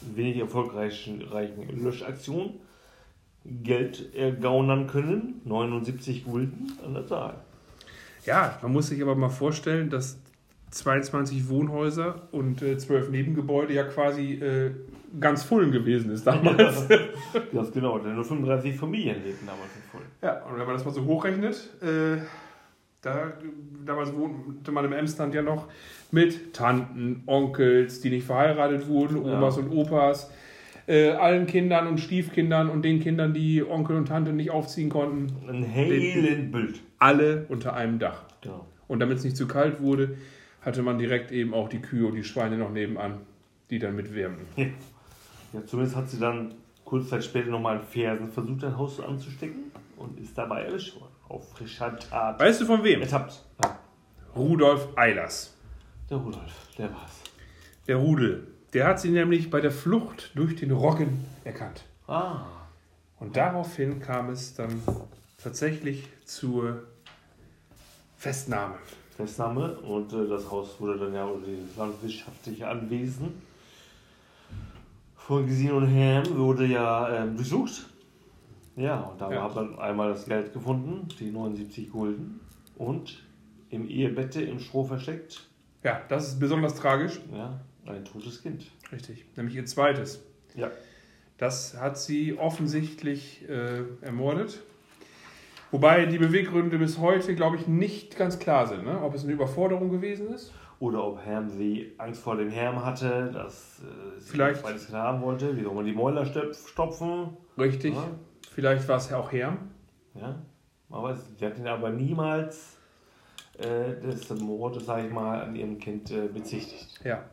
wenig 0.00 0.38
erfolgreichen 0.38 1.22
reichen 1.22 1.82
Löschaktion 1.82 2.54
Geld 3.44 4.14
ergaunern 4.14 4.88
können. 4.88 5.40
79 5.44 6.24
Gulden 6.24 6.72
an 6.84 6.94
der 6.94 7.06
Zahl. 7.06 7.34
Ja, 8.24 8.58
man 8.62 8.72
muss 8.72 8.88
sich 8.88 9.00
aber 9.02 9.14
mal 9.14 9.30
vorstellen, 9.30 9.90
dass 9.90 10.18
22 10.72 11.48
Wohnhäuser 11.48 12.22
und 12.32 12.62
äh, 12.62 12.76
12 12.78 13.10
Nebengebäude 13.10 13.74
ja 13.74 13.84
quasi 13.84 14.32
äh, 14.34 14.70
ganz 15.20 15.42
Fullen 15.44 15.70
gewesen 15.70 16.10
ist 16.10 16.26
damals. 16.26 16.88
Das 17.52 17.70
genau, 17.72 17.98
denn 17.98 18.14
nur 18.14 18.24
35 18.24 18.76
Familien 18.76 19.16
lebten 19.24 19.46
damals 19.46 19.70
in 19.76 19.82
Fullen. 19.90 20.06
ja, 20.22 20.42
und 20.44 20.58
wenn 20.58 20.66
man 20.66 20.74
das 20.74 20.84
mal 20.84 20.90
so 20.92 21.04
hochrechnet, 21.04 21.70
äh, 21.82 22.16
da, 23.02 23.32
damals 23.84 24.14
wohnte 24.14 24.70
man 24.72 24.84
im 24.86 24.92
Emsland 24.92 25.34
ja 25.34 25.42
noch 25.42 25.68
mit 26.10 26.54
Tanten, 26.54 27.22
Onkels, 27.26 28.00
die 28.00 28.10
nicht 28.10 28.26
verheiratet 28.26 28.86
wurden, 28.88 29.24
Ja. 29.26 29.34
Omas 29.36 29.58
und 29.58 29.70
Opas, 29.70 30.30
äh, 30.86 31.10
allen 31.10 31.46
Kindern 31.46 31.86
und 31.86 31.98
Stiefkindern 31.98 32.68
und 32.70 32.82
den 32.82 33.00
Kindern, 33.00 33.34
die 33.34 33.62
Onkel 33.62 33.96
und 33.96 34.08
Tante 34.08 34.32
nicht 34.32 34.50
aufziehen 34.50 34.88
konnten, 34.88 35.32
Ein 35.48 35.62
hellen 35.62 36.50
Bild. 36.50 36.80
alle 36.98 37.44
unter 37.48 37.74
einem 37.74 37.98
Dach. 37.98 38.24
Genau. 38.40 38.66
Und 38.88 39.00
damit 39.00 39.18
es 39.18 39.24
nicht 39.24 39.36
zu 39.36 39.46
kalt 39.46 39.80
wurde, 39.80 40.16
hatte 40.62 40.82
man 40.82 40.98
direkt 40.98 41.32
eben 41.32 41.54
auch 41.54 41.68
die 41.68 41.80
Kühe 41.80 42.06
und 42.06 42.14
die 42.14 42.24
Schweine 42.24 42.56
noch 42.56 42.70
nebenan, 42.70 43.20
die 43.70 43.78
dann 43.78 43.94
mitwärmten. 43.96 44.46
Ja, 45.52 45.64
zumindest 45.66 45.96
hat 45.96 46.08
sie 46.08 46.18
dann 46.18 46.54
kurz 46.84 47.08
Zeit 47.08 47.24
später 47.24 47.50
nochmal 47.50 47.76
in 47.76 47.82
Fersen 47.82 48.30
versucht, 48.30 48.64
ein 48.64 48.76
Haus 48.76 49.00
anzustecken 49.00 49.70
und 49.96 50.18
ist 50.18 50.36
dabei 50.36 50.62
erwischt 50.64 50.98
worden. 51.00 51.12
Auf 51.28 51.50
frischer 51.52 51.96
Tat. 51.98 52.38
Weißt 52.40 52.60
du 52.60 52.66
von 52.66 52.82
wem? 52.84 53.00
Ertappt. 53.02 53.42
Ja, 53.62 53.78
Rudolf 54.36 54.88
Eilers. 54.96 55.54
der 56.10 56.18
Rudolf, 56.18 56.68
der 56.78 56.92
war's. 56.92 57.22
Der 57.86 57.96
Rudel. 57.96 58.46
Der 58.72 58.86
hat 58.86 59.00
sie 59.00 59.10
nämlich 59.10 59.50
bei 59.50 59.60
der 59.60 59.70
Flucht 59.70 60.30
durch 60.34 60.56
den 60.56 60.70
Roggen 60.70 61.24
erkannt. 61.44 61.84
Ah. 62.06 62.46
Und 63.18 63.36
daraufhin 63.36 64.00
kam 64.00 64.30
es 64.30 64.54
dann 64.54 64.82
tatsächlich 65.42 66.08
zur 66.24 66.82
Festnahme. 68.16 68.76
Festnahme 69.16 69.74
und 69.80 70.12
äh, 70.12 70.26
das 70.28 70.50
Haus 70.50 70.80
wurde 70.80 70.98
dann 70.98 71.14
ja 71.14 71.26
oder 71.26 71.42
das 71.46 71.76
landwirtschaftliche 71.76 72.68
Anwesen 72.68 73.34
von 75.16 75.46
Gesine 75.46 75.74
und 75.74 75.86
Herrn 75.86 76.36
wurde 76.36 76.66
ja 76.66 77.22
ähm, 77.22 77.36
durchsucht. 77.36 77.86
Ja, 78.76 79.00
und 79.00 79.20
da 79.20 79.30
Ja. 79.30 79.44
hat 79.44 79.54
man 79.54 79.78
einmal 79.78 80.10
das 80.12 80.24
Geld 80.24 80.52
gefunden, 80.52 81.06
die 81.20 81.30
79 81.30 81.90
Gulden 81.92 82.40
und 82.76 83.22
im 83.70 83.88
Ehebette 83.88 84.42
im 84.42 84.58
Stroh 84.58 84.84
versteckt, 84.84 85.46
Ja, 85.84 86.00
das 86.08 86.28
ist 86.28 86.40
besonders 86.40 86.74
tragisch. 86.74 87.20
ja, 87.32 87.60
ein 87.86 88.04
totes 88.04 88.42
Kind. 88.42 88.66
Richtig. 88.90 89.24
Nämlich 89.36 89.56
ihr 89.56 89.66
zweites. 89.66 90.22
Ja. 90.54 90.70
Das 91.38 91.76
hat 91.78 91.98
sie 91.98 92.36
offensichtlich 92.38 93.48
äh, 93.48 93.82
ermordet. 94.00 94.60
Wobei 95.72 96.04
die 96.04 96.18
Beweggründe 96.18 96.78
bis 96.78 96.98
heute, 96.98 97.34
glaube 97.34 97.56
ich, 97.56 97.66
nicht 97.66 98.18
ganz 98.18 98.38
klar 98.38 98.66
sind. 98.66 98.84
Ne? 98.84 99.02
Ob 99.02 99.14
es 99.14 99.24
eine 99.24 99.32
Überforderung 99.32 99.90
gewesen 99.90 100.28
ist. 100.28 100.52
Oder 100.80 101.02
ob 101.02 101.24
Herm 101.24 101.48
sie 101.48 101.92
Angst 101.96 102.20
vor 102.22 102.36
dem 102.36 102.50
Herrn 102.50 102.84
hatte, 102.84 103.30
dass 103.32 103.80
äh, 103.80 104.20
sie 104.20 104.32
Vielleicht. 104.32 104.60
zweites 104.60 104.86
Kind 104.86 104.98
haben 104.98 105.22
wollte, 105.22 105.56
wie 105.56 105.62
soll 105.62 105.74
man 105.74 105.86
die 105.86 105.94
Mäuler 105.94 106.26
stopfen. 106.26 107.36
Richtig. 107.56 107.94
Ja. 107.94 108.04
Vielleicht 108.50 108.86
war 108.86 108.98
es 108.98 109.08
ja 109.08 109.16
auch 109.16 109.32
Herm. 109.32 109.56
Ja, 110.14 110.42
aber 110.90 111.16
sie 111.16 111.46
hat 111.46 111.56
ihn 111.56 111.66
aber 111.66 111.88
niemals 111.88 112.76
äh, 113.58 113.98
des 113.98 114.28
Mordes, 114.28 114.84
sag 114.84 115.06
ich 115.06 115.10
mal, 115.10 115.40
an 115.40 115.56
ihrem 115.56 115.78
Kind 115.78 116.10
äh, 116.10 116.26
bezichtigt. 116.26 117.00
Ja. 117.02 117.24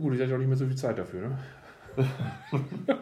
Gut, 0.00 0.14
ich 0.14 0.22
hatte 0.22 0.34
auch 0.34 0.38
nicht 0.38 0.48
mehr 0.48 0.56
so 0.56 0.64
viel 0.64 0.76
Zeit 0.76 0.96
dafür. 0.96 1.28
Ne? 1.28 1.38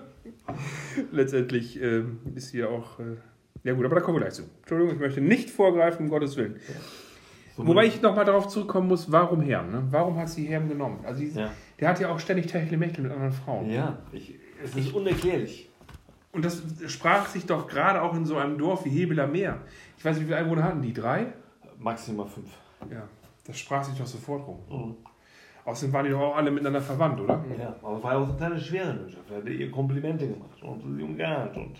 Letztendlich 1.12 1.80
ähm, 1.80 2.18
ist 2.34 2.48
sie 2.48 2.58
ja 2.58 2.68
auch. 2.68 2.98
Äh, 2.98 3.18
ja, 3.64 3.72
gut, 3.74 3.84
aber 3.84 3.96
da 3.96 4.00
kommen 4.00 4.16
wir 4.16 4.22
gleich 4.22 4.34
zu. 4.34 4.42
Entschuldigung, 4.60 4.94
ich 4.94 5.00
möchte 5.00 5.20
nicht 5.20 5.50
vorgreifen, 5.50 6.06
um 6.06 6.10
Gottes 6.10 6.36
Willen. 6.36 6.56
So 7.56 7.66
Wobei 7.66 7.84
ich 7.84 8.00
nochmal 8.00 8.24
darauf 8.24 8.48
zurückkommen 8.48 8.88
muss, 8.88 9.12
warum 9.12 9.42
Herm? 9.42 9.70
Ne? 9.70 9.84
Warum 9.90 10.16
hat 10.16 10.28
sie 10.30 10.46
Herm 10.46 10.68
genommen? 10.68 11.00
Also, 11.04 11.20
sie, 11.20 11.38
Ja, 11.38 11.50
der 11.78 11.88
hat 11.88 12.00
ja 12.00 12.10
auch 12.10 12.18
ständig 12.18 12.46
Techtelmechtel 12.46 13.02
mit 13.02 13.12
anderen 13.12 13.32
Frauen. 13.32 13.70
ja 13.70 13.98
ich, 14.12 14.34
es 14.64 14.74
ist 14.74 14.94
unerklärlich. 14.94 15.68
Und 16.32 16.46
das 16.46 16.62
sprach 16.86 17.26
sich 17.26 17.44
doch 17.44 17.66
gerade 17.68 18.00
auch 18.00 18.14
in 18.16 18.24
so 18.24 18.38
einem 18.38 18.56
Dorf 18.56 18.86
wie 18.86 18.90
Hebeler 18.90 19.26
Meer. 19.26 19.60
Ich 19.98 20.04
weiß 20.04 20.16
nicht, 20.16 20.24
wie 20.24 20.28
viele 20.28 20.38
Einwohner 20.38 20.62
hatten 20.64 20.80
die? 20.80 20.94
Drei? 20.94 21.26
Maximal 21.78 22.26
fünf. 22.26 22.48
Ja. 22.90 23.02
Das 23.46 23.58
sprach 23.58 23.84
sich 23.84 23.98
doch 23.98 24.06
sofort 24.06 24.46
rum. 24.46 24.58
Mhm. 24.70 24.96
Außerdem 25.64 25.92
waren 25.92 26.04
die 26.06 26.10
doch 26.10 26.20
auch 26.20 26.36
alle 26.36 26.50
miteinander 26.50 26.80
verwandt, 26.80 27.20
oder? 27.20 27.44
Ja, 27.58 27.76
aber 27.82 27.98
es 27.98 28.02
war 28.02 28.12
ja 28.14 28.18
auch 28.18 28.24
so 28.26 28.30
eine 28.30 28.38
kleine 28.38 28.58
Schwerenwirtschaft. 28.60 29.30
Er 29.30 29.36
hat 29.36 29.46
ihr 29.46 29.70
Komplimente 29.70 30.26
gemacht 30.26 30.62
und 30.62 30.96
sie 30.96 31.02
umgarnt 31.02 31.56
und 31.56 31.76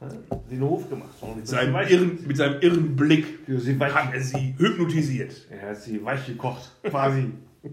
den 0.00 0.60
Hof 0.60 0.88
gemacht. 0.88 1.10
Mit 1.36 1.46
seinem, 1.48 1.74
irren, 1.74 2.18
mit 2.26 2.36
seinem 2.36 2.60
irren 2.60 2.94
Blick 2.96 3.40
Ja, 3.48 3.94
hat 3.94 4.14
er 4.14 4.20
sie 4.20 4.54
hypnotisiert. 4.56 5.34
er 5.50 5.70
hat 5.70 5.76
sie 5.76 6.04
weich 6.04 6.24
gekocht, 6.26 6.70
quasi. 6.84 7.32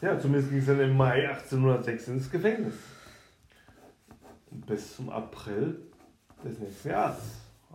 ja, 0.00 0.18
zumindest 0.18 0.50
ging 0.50 0.60
es 0.60 0.66
dann 0.66 0.80
im 0.80 0.96
Mai 0.96 1.28
1806 1.28 2.08
ins 2.08 2.30
Gefängnis. 2.30 2.74
Bis 4.50 4.96
zum 4.96 5.10
April 5.10 5.78
des 6.42 6.58
nächsten 6.58 6.88
Jahres. 6.88 7.18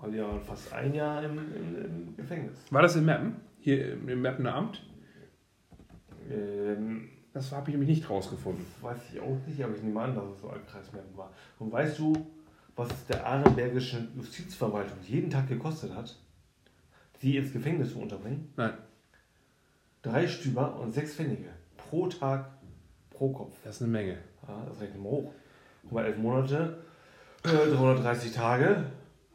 Also 0.01 0.17
ja, 0.17 0.39
fast 0.39 0.73
ein 0.73 0.95
Jahr 0.95 1.23
im, 1.23 1.37
im, 1.37 1.85
im 1.85 2.15
Gefängnis. 2.17 2.57
War 2.71 2.81
das 2.81 2.95
in 2.95 3.05
Meppen? 3.05 3.35
Hier 3.59 3.93
im 3.93 4.21
Meppener 4.21 4.55
Amt? 4.55 4.83
Ähm, 6.31 7.09
Das 7.33 7.51
habe 7.51 7.69
ich 7.69 7.77
nämlich 7.77 7.97
nicht 7.99 8.09
rausgefunden. 8.09 8.65
weiß 8.81 8.97
ich 9.13 9.19
auch 9.19 9.37
nicht, 9.45 9.63
aber 9.63 9.75
ich 9.75 9.83
nehme 9.83 10.01
an, 10.01 10.15
dass 10.15 10.25
es 10.35 10.41
so 10.41 10.49
ein 10.49 10.65
Kreismerken 10.65 11.15
war. 11.15 11.31
Und 11.59 11.71
weißt 11.71 11.99
du, 11.99 12.13
was 12.81 12.89
es 12.89 13.05
der 13.05 13.25
Arenbergischen 13.25 14.09
Justizverwaltung 14.15 14.97
jeden 15.07 15.29
Tag 15.29 15.47
gekostet 15.47 15.93
hat, 15.93 16.17
sie 17.19 17.37
ins 17.37 17.53
Gefängnis 17.53 17.91
zu 17.91 17.99
unterbringen? 17.99 18.51
Nein, 18.57 18.73
Drei 20.01 20.27
Stüber 20.27 20.79
und 20.79 20.91
sechs 20.93 21.13
Pfennige 21.13 21.49
pro 21.77 22.07
Tag, 22.07 22.49
pro 23.11 23.29
Kopf. 23.29 23.53
das 23.63 23.75
ist 23.75 23.81
eine 23.83 23.91
Menge. 23.91 24.17
Ja, 24.47 24.65
das 24.67 24.81
rechnen 24.81 25.03
wir 25.03 25.11
hoch. 25.11 25.31
Guck 25.83 25.91
mal, 25.91 26.05
elf 26.05 26.17
Monate, 26.17 26.79
äh, 27.43 27.49
330 27.49 28.31
Tage. 28.31 28.85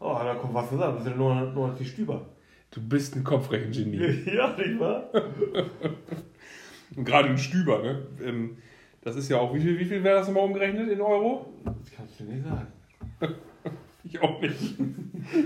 Oh, 0.00 0.18
da 0.20 0.34
kommt 0.34 0.54
was 0.54 0.68
zusammen. 0.68 0.96
Das 0.96 1.04
sind 1.04 1.16
nur 1.16 1.34
90 1.34 1.88
Stüber. 1.88 2.26
Du 2.72 2.80
bist 2.80 3.14
ein 3.14 3.22
Kopfrechengenie. 3.22 4.24
ja, 4.34 4.56
nicht 4.56 4.80
wahr? 4.80 5.08
Und 6.96 7.04
gerade 7.04 7.28
ein 7.28 7.38
Stüber, 7.38 7.80
ne? 7.82 8.06
Ähm, 8.24 8.56
Das 9.02 9.14
ist 9.14 9.28
ja 9.28 9.38
auch, 9.38 9.54
wie 9.54 9.60
viel, 9.60 9.78
wie 9.78 9.84
viel 9.84 10.02
wäre 10.02 10.18
das 10.18 10.26
nochmal 10.26 10.44
umgerechnet 10.44 10.90
in 10.90 11.00
Euro? 11.00 11.52
Das 11.64 11.92
kannst 11.96 12.18
du 12.18 12.24
nicht 12.24 12.44
sagen. 12.44 12.66
Ich 14.04 14.20
auch 14.22 14.40
nicht. 14.40 14.54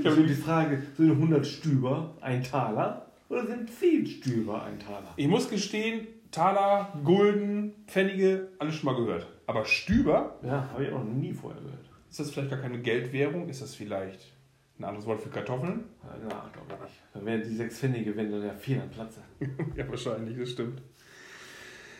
Ich 0.00 0.06
habe 0.06 0.22
die 0.22 0.34
Frage, 0.34 0.82
sind 0.94 1.12
100 1.12 1.46
Stüber 1.46 2.14
ein 2.20 2.42
Taler 2.42 3.06
oder 3.30 3.46
sind 3.46 3.70
10 3.70 4.06
Stüber 4.06 4.62
ein 4.64 4.78
Taler? 4.78 5.14
Ich 5.16 5.26
muss 5.28 5.48
gestehen, 5.48 6.06
Taler, 6.30 6.92
Gulden, 7.02 7.72
Pfennige, 7.86 8.48
alles 8.58 8.74
schon 8.74 8.92
mal 8.92 9.02
gehört. 9.02 9.26
Aber 9.46 9.64
Stüber, 9.64 10.38
Ja, 10.42 10.68
habe 10.72 10.84
ich 10.84 10.92
auch 10.92 11.02
noch 11.02 11.10
nie 11.14 11.32
vorher 11.32 11.58
gehört. 11.62 11.88
ist 12.10 12.20
das 12.20 12.30
vielleicht 12.32 12.50
gar 12.50 12.58
keine 12.60 12.80
Geldwährung? 12.80 13.48
Ist 13.48 13.62
das 13.62 13.74
vielleicht 13.74 14.30
ein 14.78 14.84
anderes 14.84 15.06
Wort 15.06 15.22
für 15.22 15.30
Kartoffeln? 15.30 15.84
Ja, 16.04 16.50
glaube 16.52 16.74
ich 16.74 16.80
nicht. 16.82 17.02
Dann 17.14 17.24
wären 17.24 17.42
die 17.42 17.54
sechs 17.56 17.78
Pfennige, 17.78 18.14
wenn 18.14 18.30
dann 18.30 18.44
ja 18.44 18.52
vier 18.52 18.82
am 18.82 18.90
Platze. 18.90 19.20
Ja, 19.74 19.88
wahrscheinlich, 19.88 20.38
das 20.38 20.50
stimmt. 20.50 20.82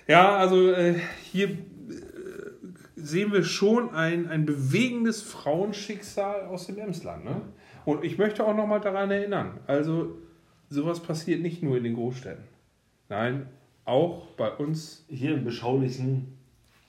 Ja, 0.06 0.36
also 0.36 0.70
äh, 0.72 0.94
hier 1.22 1.56
sehen 3.02 3.33
wir 3.33 3.42
schon 3.42 3.95
ein, 3.95 4.28
ein 4.28 4.47
bewegendes 4.47 5.23
Frauenschicksal 5.23 6.47
aus 6.47 6.66
dem 6.66 6.78
Emsland. 6.78 7.25
Ne? 7.25 7.40
Und 7.85 8.04
ich 8.04 8.19
möchte 8.19 8.47
auch 8.47 8.54
nochmal 8.54 8.80
daran 8.80 9.11
erinnern, 9.11 9.59
also 9.66 10.16
sowas 10.69 11.00
passiert 11.00 11.40
nicht 11.40 11.62
nur 11.62 11.76
in 11.76 11.85
den 11.85 11.95
Großstädten. 11.95 12.45
Nein, 13.09 13.47
auch 13.85 14.26
bei 14.37 14.50
uns 14.50 15.04
Hier 15.09 15.35
im 15.35 15.45
beschaulichen 15.45 16.38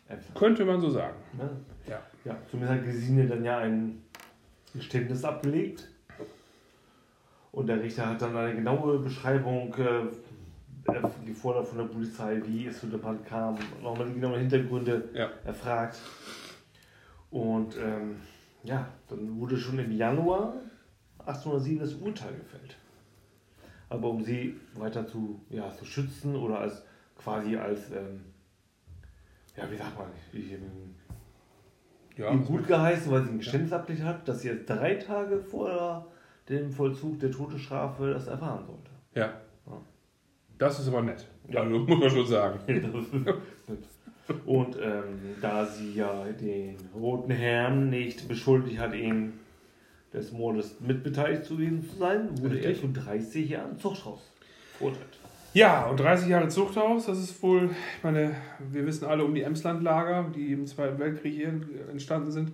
Emsland. 0.08 0.36
könnte 0.36 0.66
man 0.66 0.80
so 0.82 0.90
sagen. 0.90 1.18
Ne? 1.38 1.50
Ja. 1.88 2.02
Ja, 2.24 2.38
zumindest 2.50 2.80
hat 2.80 2.86
Gesine 2.86 3.26
dann 3.28 3.44
ja 3.44 3.58
ein 3.60 4.04
Geständnis 4.76 5.24
abgelegt. 5.24 5.88
Und 7.52 7.68
der 7.68 7.82
Richter 7.82 8.08
hat 8.08 8.22
dann 8.22 8.36
eine 8.38 8.56
genaue 8.56 9.00
Beschreibung 9.00 9.74
äh, 9.76 10.06
gefordert 11.26 11.68
von 11.68 11.78
der 11.80 11.86
Polizei, 11.86 12.42
wie 12.46 12.68
es 12.68 12.80
zu 12.80 12.88
der 12.88 12.98
Brand 12.98 13.26
kam, 13.26 13.58
nochmal 13.82 14.08
die 14.08 14.14
genauen 14.16 14.40
Hintergründe 14.40 15.10
Ja. 15.14 15.30
erfragt. 15.46 16.00
Und 17.30 17.76
ähm, 17.78 18.18
ja, 18.64 18.88
dann 19.10 19.40
wurde 19.40 19.58
schon 19.58 19.80
im 19.80 19.92
Januar 19.92 20.54
1807 21.26 21.80
das 21.80 21.94
Urteil 21.96 22.34
gefällt. 22.34 22.76
Aber 23.90 24.10
um 24.10 24.24
sie 24.24 24.56
weiter 24.76 25.06
zu, 25.08 25.42
ja, 25.50 25.70
zu 25.72 25.86
schützen 25.86 26.36
oder 26.36 26.60
als 26.60 26.84
quasi 27.18 27.56
als, 27.58 27.92
ähm, 27.92 28.22
ja, 29.56 29.70
wie 29.70 29.76
sagt 29.78 29.98
man, 29.98 30.08
ich, 30.34 30.54
ähm, 30.54 30.96
Ja, 32.18 32.32
ihm 32.32 32.46
gut 32.46 32.68
geheißen, 32.68 33.12
weil 33.12 33.24
sie 33.24 33.32
ein 33.32 33.38
Geständnis 33.40 33.74
abgelegt 33.74 34.04
hat, 34.06 34.28
dass 34.28 34.42
sie 34.42 34.50
erst 34.50 34.70
drei 34.70 34.96
Tage 34.96 35.40
vor 35.40 36.08
dem 36.50 36.72
Vollzug 36.72 37.20
der 37.20 37.32
Todesstrafe 37.32 38.12
das 38.14 38.28
erfahren 38.28 38.66
sollte. 38.66 38.92
ja. 39.16 39.34
Das 40.62 40.80
ist 40.80 40.90
aber 40.90 41.02
nett. 41.02 41.26
Ja. 41.50 41.64
Muss 41.66 41.88
man 41.88 42.10
schon 42.12 42.28
sagen. 42.28 42.60
Und 44.46 44.78
ähm, 44.80 45.36
da 45.42 45.66
sie 45.66 45.94
ja 45.96 46.24
den 46.40 46.78
Roten 46.94 47.32
Herrn 47.32 47.90
nicht 47.90 48.28
beschuldigt 48.28 48.78
hat, 48.78 48.94
ihn 48.94 49.34
des 50.14 50.32
Mordes 50.32 50.80
mitbeteiligt 50.80 51.50
gewesen 51.50 51.82
zu 51.90 51.98
sein, 51.98 52.30
wurde 52.40 52.60
er 52.60 52.70
Richtig. 52.70 52.94
zu 52.94 53.02
30 53.02 53.50
Jahren 53.50 53.80
Zuchthaus 53.80 54.32
verurteilt. 54.78 55.18
Ja, 55.56 55.88
und 55.88 56.00
30 56.00 56.30
Jahre 56.30 56.48
Zuchthaus, 56.48 57.08
das 57.08 57.18
ist 57.18 57.42
wohl, 57.42 57.72
ich 57.98 58.04
meine, 58.04 58.36
wir 58.60 58.86
wissen 58.86 59.06
alle 59.06 59.26
um 59.26 59.34
die 59.34 59.42
Emslandlager, 59.42 60.30
die 60.34 60.54
im 60.54 60.68
Zweiten 60.68 61.00
Weltkrieg 61.00 61.34
hier 61.34 61.60
entstanden 61.90 62.30
sind. 62.30 62.52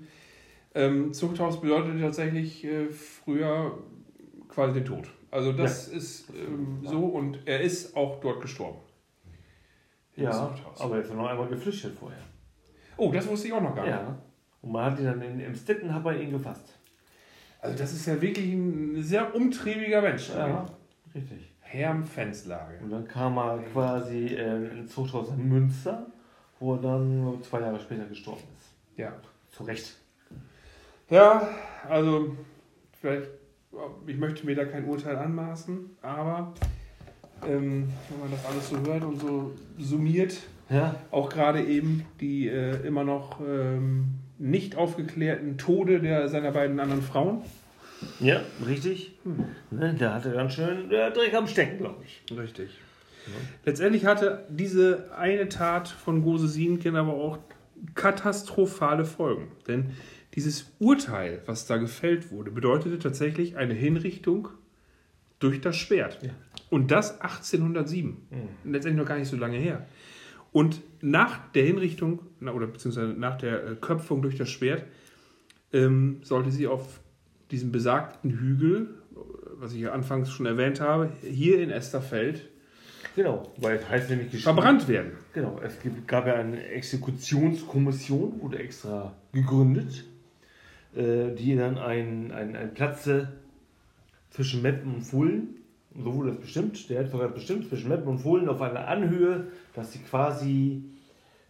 Ähm, 0.73 1.13
Zuchthaus 1.13 1.59
bedeutete 1.59 1.99
tatsächlich 1.99 2.63
äh, 2.63 2.87
früher 2.87 3.77
quasi 4.47 4.75
den 4.75 4.85
Tod. 4.85 5.09
Also 5.31 5.51
das 5.51 5.87
ist 5.89 6.29
ähm, 6.29 6.79
so 6.83 7.05
und 7.05 7.39
er 7.45 7.61
ist 7.61 7.95
auch 7.95 8.19
dort 8.19 8.41
gestorben. 8.41 8.79
Im 10.15 10.23
Ja, 10.23 10.55
aber 10.79 10.95
er 10.95 11.01
ist 11.01 11.09
ja 11.09 11.15
noch 11.15 11.27
einmal 11.27 11.47
geflüchtet 11.47 11.93
vorher. 11.97 12.21
Oh, 12.95 13.11
das 13.11 13.27
wusste 13.27 13.47
ich 13.47 13.53
auch 13.53 13.61
noch 13.61 13.75
gar 13.75 13.83
nicht. 13.83 13.91
Ja. 13.91 14.17
Und 14.61 14.71
man 14.71 14.91
hat 14.91 14.99
ihn 14.99 15.05
dann 15.05 15.21
in 15.21 15.39
Emstetten 15.39 15.93
hat 15.93 16.03
man 16.03 16.19
ihn 16.19 16.31
gefasst. 16.31 16.73
Also 17.59 17.77
das 17.77 17.93
ist 17.93 18.05
ja 18.05 18.19
wirklich 18.21 18.51
ein 18.51 19.01
sehr 19.01 19.35
umtriebiger 19.35 20.01
Mensch. 20.01 20.29
Ja, 20.29 20.65
richtig. 21.13 21.51
Herrn 21.59 22.03
Fenslage. 22.05 22.79
Und 22.81 22.91
dann 22.91 23.07
kam 23.07 23.37
er 23.37 23.59
quasi 23.73 24.27
äh, 24.27 24.69
ins 24.69 24.93
Zuchthaus 24.93 25.29
in 25.29 25.49
Münster, 25.49 26.07
wo 26.59 26.75
er 26.75 26.81
dann 26.81 27.39
zwei 27.43 27.59
Jahre 27.61 27.79
später 27.79 28.05
gestorben 28.05 28.43
ist. 28.57 28.69
Ja. 28.97 29.13
Zu 29.51 29.63
Recht. 29.63 29.97
Ja, 31.09 31.47
also 31.87 32.35
vielleicht, 32.99 33.29
ich 34.05 34.17
möchte 34.17 34.45
mir 34.45 34.55
da 34.55 34.65
kein 34.65 34.85
Urteil 34.85 35.15
anmaßen, 35.15 35.91
aber 36.01 36.53
ähm, 37.47 37.87
wenn 38.09 38.19
man 38.19 38.31
das 38.31 38.45
alles 38.45 38.69
so 38.69 38.77
hört 38.91 39.03
und 39.03 39.19
so 39.19 39.53
summiert, 39.77 40.37
Ja. 40.69 40.95
auch 41.11 41.29
gerade 41.29 41.63
eben 41.63 42.05
die 42.19 42.47
äh, 42.47 42.85
immer 42.85 43.03
noch 43.03 43.39
ähm, 43.41 44.15
nicht 44.37 44.75
aufgeklärten 44.75 45.57
Tode 45.57 45.99
der, 45.99 46.27
seiner 46.29 46.51
beiden 46.51 46.79
anderen 46.79 47.01
Frauen. 47.01 47.41
Ja, 48.19 48.41
richtig. 48.65 49.17
Ne, 49.71 49.93
der 49.95 50.13
hatte 50.13 50.31
ganz 50.31 50.53
schön 50.53 50.91
äh, 50.91 51.11
Dreck 51.11 51.33
am 51.33 51.47
Stecken, 51.47 51.79
glaube 51.79 52.03
ich. 52.05 52.21
Richtig. 52.37 52.69
Letztendlich 53.65 54.05
hatte 54.05 54.45
diese 54.49 55.09
eine 55.17 55.49
Tat 55.49 55.87
von 55.89 56.21
Gose 56.21 56.47
Sienken 56.47 56.95
aber 56.95 57.13
auch 57.13 57.39
katastrophale 57.95 59.03
Folgen. 59.05 59.49
Denn 59.67 59.91
dieses 60.37 60.71
Urteil, 60.77 61.41
was 61.47 61.65
da 61.65 61.77
gefällt 61.77 62.29
wurde, 62.31 62.51
bedeutete 62.51 62.99
tatsächlich 62.99 63.57
eine 63.57 63.73
Hinrichtung 63.73 64.49
durch 65.39 65.61
das 65.61 65.75
Schwert. 65.75 66.19
Ja. 66.21 66.29
Und 66.69 66.91
das 66.91 67.19
1807. 67.21 68.17
Letztendlich 68.63 69.01
noch 69.01 69.07
gar 69.09 69.17
nicht 69.17 69.29
so 69.29 69.35
lange 69.35 69.57
her. 69.57 69.87
Und 70.51 70.81
nach 71.01 71.39
der 71.53 71.63
Hinrichtung, 71.63 72.19
oder 72.39 72.67
beziehungsweise 72.67 73.13
nach 73.13 73.39
der 73.39 73.65
äh, 73.65 73.75
Köpfung 73.81 74.21
durch 74.21 74.35
das 74.37 74.49
Schwert, 74.49 74.85
ähm, 75.73 76.19
sollte 76.21 76.51
sie 76.51 76.67
auf 76.67 76.99
diesem 77.49 77.71
besagten 77.71 78.29
Hügel, 78.29 78.93
äh, 79.15 79.19
was 79.53 79.73
ich 79.73 79.81
ja 79.81 79.91
anfangs 79.91 80.29
schon 80.29 80.45
erwähnt 80.45 80.79
habe, 80.81 81.09
hier 81.23 81.59
in 81.61 81.71
Esterfeld, 81.71 82.47
Genau, 83.15 83.51
weil 83.57 83.77
es 83.77 83.89
heißt 83.89 84.09
nämlich 84.11 84.27
geschrieben. 84.29 84.43
verbrannt 84.55 84.87
werden. 84.87 85.13
Genau, 85.33 85.59
es 85.63 85.73
gab 86.05 86.27
ja 86.27 86.35
eine 86.35 86.63
Exekutionskommission, 86.67 88.39
wurde 88.41 88.59
extra 88.59 89.15
gegründet, 89.31 90.05
die 90.95 91.55
dann 91.55 91.77
ein, 91.77 92.31
ein, 92.31 92.55
ein 92.55 92.73
Platze 92.73 93.33
zwischen 94.31 94.61
Meppen 94.61 94.95
und 94.95 95.01
Fullen, 95.01 95.55
und 95.93 96.03
so 96.03 96.13
wurde 96.13 96.31
es 96.31 96.37
bestimmt, 96.37 96.89
der 96.89 96.99
hat 97.03 97.11
sogar 97.11 97.29
bestimmt, 97.29 97.67
zwischen 97.69 97.89
Meppen 97.89 98.07
und 98.07 98.19
Fullen 98.19 98.47
auf 98.49 98.61
einer 98.61 98.87
Anhöhe, 98.87 99.47
dass 99.73 99.93
sie 99.93 99.99
quasi 99.99 100.83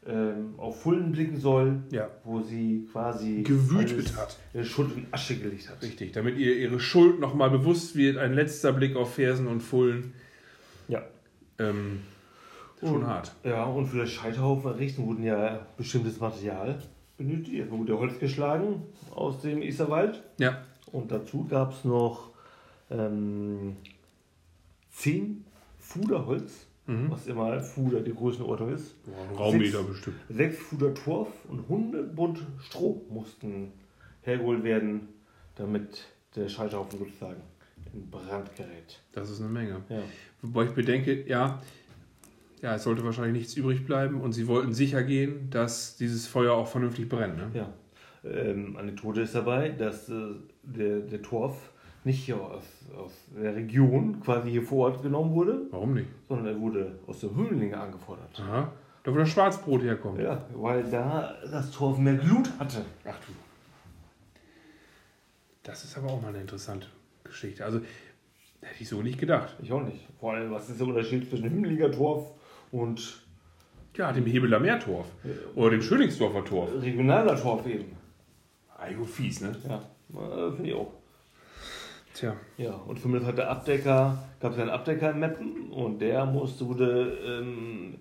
ähm, 0.08 0.54
auf 0.58 0.82
Fullen 0.82 1.12
blicken 1.12 1.38
soll, 1.38 1.82
Ja. 1.92 2.10
wo 2.24 2.42
sie 2.42 2.88
quasi 2.92 3.42
Gewütet 3.44 4.16
hat. 4.16 4.38
in 4.54 4.64
Schutt 4.64 4.96
und 4.96 5.08
Asche 5.12 5.36
gelegt 5.38 5.70
hat. 5.70 5.82
Richtig, 5.82 6.14
damit 6.14 6.38
ihr 6.38 6.56
ihre 6.56 6.80
Schuld 6.80 7.20
nochmal 7.20 7.50
bewusst 7.50 7.96
wird. 7.98 8.16
Ein 8.18 8.34
letzter 8.34 8.72
Blick 8.72 8.96
auf 8.96 9.16
Fersen 9.16 9.48
und 9.48 9.60
Fullen. 9.62 10.14
Ja. 10.88 11.04
Ähm, 11.60 12.00
schon 12.80 12.98
Und- 13.02 13.08
hart. 13.08 13.36
Ja, 13.44 13.66
und 13.66 13.88
für 13.88 13.98
das 13.98 14.12
Scheiterhaufen 14.12 14.72
errichten 14.72 15.06
wurden 15.06 15.24
ja 15.24 15.66
bestimmtes 15.78 16.20
Material 16.22 16.80
benötigt. 17.18 17.64
Es 17.66 17.72
wurde 17.72 17.98
Holz 17.98 18.20
geschlagen 18.20 18.84
aus 19.14 19.42
dem 19.42 19.62
Iserwald. 19.62 20.24
Ja. 20.38 20.64
Und 20.92 21.12
dazu 21.12 21.46
gab 21.46 21.74
es 21.74 21.84
noch 21.84 22.30
ähm, 22.90 23.76
10 24.92 25.46
Fuderholz, 25.80 26.66
Mhm. 26.86 27.12
was 27.12 27.28
immer 27.28 27.60
Fuder 27.60 28.00
die 28.00 28.14
Größenordnung 28.14 28.72
ist. 28.74 28.96
Ein 29.08 29.36
Raummeter 29.36 29.84
bestimmt. 29.84 30.16
6 30.30 30.58
Fuder 30.58 30.94
Torf 30.94 31.28
und 31.50 31.60
100 31.68 32.16
Bund 32.16 32.40
Stroh 32.62 33.02
mussten 33.10 33.74
hergeholt 34.22 34.64
werden, 34.64 35.10
damit 35.56 36.06
der 36.38 36.48
Scheiterhaufen 36.48 36.98
sozusagen 37.00 37.42
in 37.94 38.10
Brand 38.10 38.56
gerät. 38.56 39.02
Das 39.12 39.30
ist 39.30 39.42
eine 39.42 39.50
Menge. 39.50 39.82
Ja. 39.90 40.00
Wobei 40.42 40.64
ich 40.66 40.72
bedenke, 40.72 41.28
ja, 41.28 41.62
ja, 42.62 42.76
es 42.76 42.84
sollte 42.84 43.04
wahrscheinlich 43.04 43.34
nichts 43.34 43.56
übrig 43.56 43.86
bleiben 43.86 44.22
und 44.22 44.34
sie 44.34 44.48
wollten 44.48 44.74
sicher 44.74 45.04
gehen, 45.04 45.50
dass 45.50 45.96
dieses 45.98 46.28
Feuer 46.28 46.54
auch 46.54 46.68
vernünftig 46.68 47.08
brennt. 47.08 47.38
Ne? 47.38 47.50
Ja. 47.54 47.74
Ähm, 48.24 48.76
Anekdote 48.78 49.22
ist 49.22 49.36
dabei, 49.36 49.70
dass 49.70 50.10
äh, 50.10 50.36
der, 50.64 51.00
der 51.00 51.22
Torf 51.22 51.72
nicht 52.04 52.24
hier 52.24 52.42
aus, 52.42 52.64
aus 52.98 53.12
der 53.36 53.56
Region 53.56 54.20
quasi 54.22 54.50
hier 54.50 54.64
vor 54.64 54.88
Ort 54.90 55.04
genommen 55.04 55.34
wurde, 55.34 55.68
Warum 55.72 55.94
nicht? 55.94 56.08
sondern 56.28 56.48
er 56.48 56.60
wurde 56.60 57.00
aus 57.06 57.20
der 57.20 57.34
Höhlenlinge 57.36 57.78
angefordert. 57.78 58.40
Aha. 58.40 58.72
Da 59.04 59.14
wo 59.14 59.18
das 59.18 59.30
Schwarzbrot 59.30 59.84
herkommt. 59.84 60.20
Ja, 60.20 60.46
weil 60.54 60.84
da 60.84 61.36
das 61.50 61.72
Torf 61.72 61.98
mehr 61.98 62.16
Glut 62.16 62.50
hatte. 62.60 62.84
Ach 63.06 63.18
du. 63.26 63.32
Das 65.64 65.84
ist 65.84 65.98
aber 65.98 66.08
auch 66.08 66.22
mal 66.22 66.30
eine 66.30 66.42
interessante 66.42 66.88
Geschichte. 67.24 67.64
Also, 67.64 67.80
hätte 68.62 68.82
ich 68.82 68.90
so 68.90 69.02
nicht 69.02 69.20
gedacht. 69.20 69.56
Ich 69.62 69.72
auch 69.72 69.82
nicht. 69.84 70.08
Vor 70.20 70.34
allem, 70.34 70.52
was 70.52 70.70
ist 70.70 70.80
der 70.80 70.88
Unterschied 70.88 71.30
zwischen 71.30 71.50
Hümmeliger 71.50 71.92
Torf 71.92 72.34
und 72.72 73.22
Ja, 73.96 74.12
dem 74.12 74.26
Hebeler 74.26 74.60
Meertorf. 74.60 75.08
Oder 75.56 75.72
dem 75.72 75.82
Schönigsdorfer 75.82 76.46
Torf. 76.46 76.70
regionaler 76.82 77.36
Torf 77.40 77.66
eben? 77.66 77.96
Eigo 78.78 79.06
fies, 79.06 79.42
ne? 79.42 79.56
Ja, 79.68 79.82
äh, 80.14 80.52
finde 80.52 80.70
ich 80.70 80.76
auch. 80.76 80.92
Tja. 82.14 82.36
Ja, 82.58 82.74
und 82.74 83.00
zumindest 83.00 83.28
hat 83.28 83.38
der 83.38 83.50
Abdecker, 83.50 84.18
gab 84.40 84.54
es 84.54 84.60
einen 84.60 84.70
Abdecker 84.70 85.12
in 85.12 85.20
Meppen 85.20 85.70
und 85.72 86.00
der 86.00 86.26
musste, 86.26 86.68
wurde 86.68 87.18
ähm, 87.26 87.96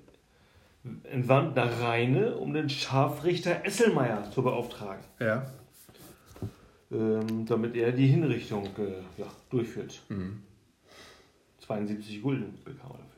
entwandt 1.05 1.57
nach 1.57 1.81
Rheine, 1.83 2.35
um 2.37 2.53
den 2.55 2.69
Scharfrichter 2.71 3.65
Esselmeier 3.65 4.31
zu 4.31 4.43
beauftragen, 4.43 5.03
Ja. 5.19 5.47
ähm, 6.93 7.45
damit 7.47 7.75
er 7.77 7.93
die 7.93 8.07
Hinrichtung 8.07 8.65
äh, 8.79 9.21
ja, 9.21 9.27
durchführt. 9.51 10.01
Mhm. 10.09 10.43
72 11.61 12.23
Gulden 12.23 12.59
bekam 12.65 12.93
er 12.93 12.99
dafür. 12.99 13.16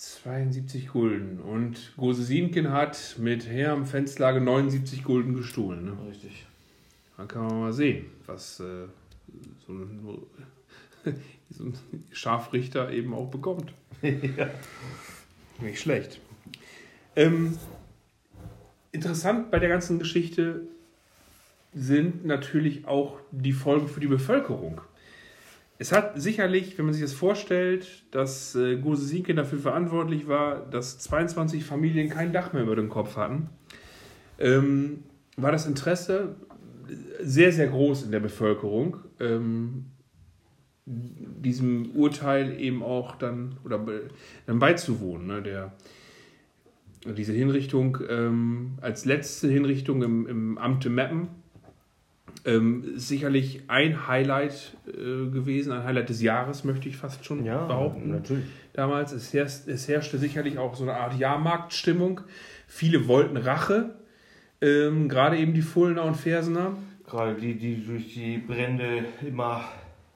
72 0.00 0.88
Gulden. 0.88 1.40
Und 1.40 1.92
Gose 1.98 2.22
Siemken 2.22 2.72
hat 2.72 3.16
mit 3.18 3.46
Herrn 3.46 3.84
Fenslage 3.84 4.40
79 4.40 5.04
Gulden 5.04 5.34
gestohlen. 5.34 5.84
Ne? 5.84 5.96
Richtig. 6.08 6.46
Dann 7.18 7.28
kann 7.28 7.46
man 7.46 7.60
mal 7.60 7.72
sehen, 7.74 8.06
was 8.26 8.60
äh, 8.60 8.86
so, 9.66 9.72
ein, 9.74 10.00
so 11.50 11.64
ein 11.64 11.74
Scharfrichter 12.12 12.90
eben 12.90 13.12
auch 13.12 13.30
bekommt. 13.30 13.74
ja. 14.02 14.48
Nicht 15.60 15.80
schlecht. 15.80 16.18
Ähm, 17.14 17.58
interessant 18.92 19.50
bei 19.50 19.58
der 19.58 19.68
ganzen 19.68 19.98
Geschichte 19.98 20.62
sind 21.74 22.24
natürlich 22.24 22.86
auch 22.86 23.20
die 23.32 23.52
Folgen 23.52 23.86
für 23.86 24.00
die 24.00 24.06
Bevölkerung. 24.06 24.80
Es 25.80 25.92
hat 25.92 26.20
sicherlich, 26.20 26.76
wenn 26.76 26.84
man 26.84 26.92
sich 26.92 27.02
das 27.02 27.14
vorstellt, 27.14 28.04
dass 28.10 28.54
äh, 28.54 28.76
Gose 28.76 29.02
Sienke 29.06 29.34
dafür 29.34 29.58
verantwortlich 29.60 30.28
war, 30.28 30.66
dass 30.66 30.98
22 30.98 31.64
Familien 31.64 32.10
kein 32.10 32.34
Dach 32.34 32.52
mehr 32.52 32.64
über 32.64 32.76
dem 32.76 32.90
Kopf 32.90 33.16
hatten, 33.16 33.48
ähm, 34.38 35.04
war 35.38 35.52
das 35.52 35.64
Interesse 35.64 36.36
sehr, 37.22 37.50
sehr 37.50 37.68
groß 37.68 38.02
in 38.02 38.10
der 38.10 38.20
Bevölkerung, 38.20 38.98
ähm, 39.20 39.86
diesem 40.84 41.92
Urteil 41.92 42.60
eben 42.60 42.82
auch 42.82 43.16
dann 43.16 43.56
oder 43.64 43.78
be- 43.78 44.08
dann 44.44 44.58
beizuwohnen. 44.58 45.28
Ne? 45.28 45.40
Der, 45.40 45.72
diese 47.06 47.32
Hinrichtung 47.32 47.96
ähm, 48.06 48.72
als 48.82 49.06
letzte 49.06 49.48
Hinrichtung 49.48 50.02
im, 50.02 50.26
im 50.26 50.58
Amte 50.58 50.90
Meppen 50.90 51.28
ähm, 52.44 52.92
sicherlich 52.96 53.62
ein 53.68 54.06
Highlight 54.06 54.76
äh, 54.86 54.92
gewesen, 55.30 55.72
ein 55.72 55.84
Highlight 55.84 56.08
des 56.08 56.22
Jahres, 56.22 56.64
möchte 56.64 56.88
ich 56.88 56.96
fast 56.96 57.24
schon 57.24 57.44
Ja, 57.44 57.66
behaupten 57.66 58.10
natürlich. 58.10 58.44
damals. 58.72 59.12
Es, 59.12 59.32
herrscht, 59.32 59.68
es 59.68 59.88
herrschte 59.88 60.18
sicherlich 60.18 60.58
auch 60.58 60.74
so 60.74 60.84
eine 60.84 60.94
Art 60.94 61.18
Jahrmarktstimmung. 61.18 62.20
Viele 62.66 63.08
wollten 63.08 63.36
Rache, 63.36 63.94
ähm, 64.60 65.08
gerade 65.08 65.36
eben 65.36 65.54
die 65.54 65.62
Fulner 65.62 66.04
und 66.04 66.16
Fersener. 66.16 66.76
Gerade 67.06 67.34
die, 67.34 67.54
die 67.54 67.84
durch 67.84 68.14
die 68.14 68.38
Brände 68.38 69.04
immer 69.26 69.64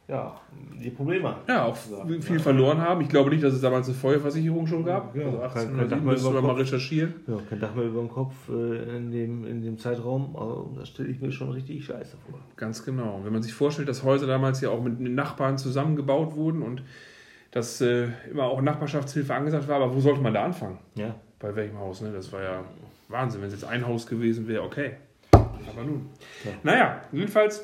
ja, 0.06 0.38
die 0.82 0.90
Probleme. 0.90 1.36
Ja, 1.48 1.64
auch 1.64 1.76
sozusagen. 1.76 2.20
viel 2.20 2.36
ja. 2.36 2.42
verloren 2.42 2.78
haben. 2.78 3.00
Ich 3.00 3.08
glaube 3.08 3.30
nicht, 3.30 3.42
dass 3.42 3.54
es 3.54 3.60
damals 3.62 3.88
eine 3.88 3.96
Feuerversicherung 3.96 4.66
schon 4.66 4.84
gab. 4.84 5.16
Ja, 5.16 5.24
also 5.24 5.38
kein- 5.38 5.48
1807 5.48 5.78
kein 5.78 5.88
Dach 5.88 6.04
mehr 6.04 6.12
müssen 6.12 6.34
wir 6.34 6.42
mal 6.42 6.54
recherchieren. 6.54 7.14
Ja, 7.26 7.38
kein 7.48 7.60
Dach 7.60 7.74
mehr 7.74 7.84
über 7.84 8.00
dem 8.00 8.10
Kopf 8.10 8.34
äh, 8.50 8.96
in, 8.96 9.10
dem, 9.10 9.46
in 9.46 9.62
dem 9.62 9.78
Zeitraum. 9.78 10.36
Aber 10.36 10.66
das 10.76 10.88
stelle 10.90 11.08
ich 11.08 11.20
mir 11.20 11.32
schon 11.32 11.50
richtig 11.52 11.84
scheiße 11.86 12.16
vor. 12.28 12.38
Ganz 12.56 12.84
genau. 12.84 13.20
Wenn 13.24 13.32
man 13.32 13.42
sich 13.42 13.54
vorstellt, 13.54 13.88
dass 13.88 14.02
Häuser 14.02 14.26
damals 14.26 14.60
ja 14.60 14.68
auch 14.70 14.82
mit 14.82 14.98
den 14.98 15.14
Nachbarn 15.14 15.56
zusammengebaut 15.56 16.36
wurden 16.36 16.62
und 16.62 16.82
dass 17.50 17.80
äh, 17.80 18.08
immer 18.30 18.44
auch 18.44 18.60
Nachbarschaftshilfe 18.60 19.32
angesagt 19.32 19.68
war, 19.68 19.76
aber 19.76 19.94
wo 19.94 20.00
sollte 20.00 20.20
man 20.20 20.34
da 20.34 20.44
anfangen? 20.44 20.78
Ja. 20.96 21.14
Bei 21.38 21.54
welchem 21.54 21.78
Haus? 21.78 22.00
Ne? 22.00 22.10
Das 22.12 22.32
war 22.32 22.42
ja 22.42 22.64
Wahnsinn. 23.08 23.40
Wenn 23.40 23.48
es 23.48 23.54
jetzt 23.54 23.64
ein 23.64 23.86
Haus 23.86 24.06
gewesen 24.06 24.48
wäre, 24.48 24.62
okay. 24.62 24.96
Aber 25.30 25.84
nun. 25.84 26.10
Ja. 26.44 26.50
Naja, 26.62 27.02
jedenfalls 27.12 27.62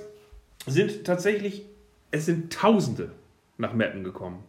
sind 0.67 1.05
tatsächlich, 1.05 1.67
es 2.11 2.27
sind 2.27 2.53
Tausende 2.53 3.13
nach 3.59 3.73
Meppen 3.73 4.05
gekommen. 4.05 4.45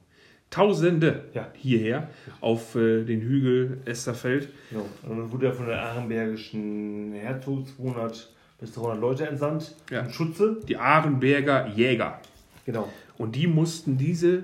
Tausende 0.49 1.25
Ja. 1.33 1.47
hierher 1.55 2.09
auf 2.41 2.75
äh, 2.75 3.03
den 3.05 3.21
Hügel 3.21 3.79
Esterfeld. 3.85 4.49
Genau. 4.69 4.85
Und 5.03 5.17
dann 5.17 5.31
wurde 5.31 5.45
er 5.47 5.53
von 5.53 5.67
der 5.67 5.81
Arenbergischen 5.81 7.13
Herzog 7.13 7.67
200 7.67 8.33
bis 8.59 8.73
300 8.73 8.99
Leute 8.99 9.27
entsandt. 9.27 9.75
Ja. 9.89 10.09
Schutze. 10.09 10.57
Die 10.67 10.75
Arenberger 10.77 11.67
Jäger. 11.67 12.19
Genau. 12.65 12.89
Und 13.17 13.35
die 13.35 13.47
mussten 13.47 13.97
diese 13.97 14.43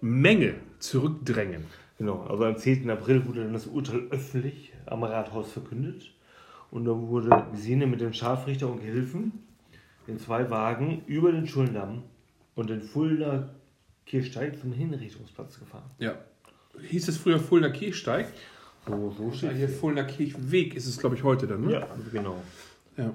Menge 0.00 0.54
zurückdrängen. 0.78 1.64
Genau. 1.98 2.22
Also 2.22 2.44
am 2.44 2.56
10. 2.56 2.88
April 2.90 3.26
wurde 3.26 3.42
dann 3.44 3.52
das 3.52 3.66
Urteil 3.66 4.02
öffentlich 4.10 4.72
am 4.86 5.02
Rathaus 5.02 5.52
verkündet. 5.52 6.10
Und 6.70 6.84
dann 6.84 7.08
wurde 7.08 7.44
Gesine 7.52 7.86
mit 7.86 8.00
dem 8.00 8.12
Scharfrichter 8.12 8.68
und 8.70 8.80
Gehilfen 8.80 9.32
in 10.06 10.18
zwei 10.18 10.48
Wagen 10.50 11.02
über 11.06 11.32
den 11.32 11.46
Schuldamm 11.46 12.02
und 12.58 12.68
den 12.70 12.82
Fulda 12.82 13.48
Kirchsteig 14.04 14.58
zum 14.58 14.72
Hinrichtungsplatz 14.72 15.60
gefahren. 15.60 15.88
Ja. 16.00 16.18
Hieß 16.88 17.06
es 17.06 17.16
früher 17.16 17.38
Fulda 17.38 17.68
Kirchsteig? 17.68 18.26
So, 18.84 19.14
so 19.16 19.46
Ja, 19.46 19.52
hier 19.52 19.68
Fulda 19.68 20.02
Kirchweg 20.02 20.74
ist 20.74 20.86
es, 20.86 20.98
glaube 20.98 21.14
ich, 21.14 21.22
heute 21.22 21.46
dann, 21.46 21.60
ne? 21.60 21.72
Ja, 21.72 21.88
genau. 22.12 22.42
Ja. 22.96 23.14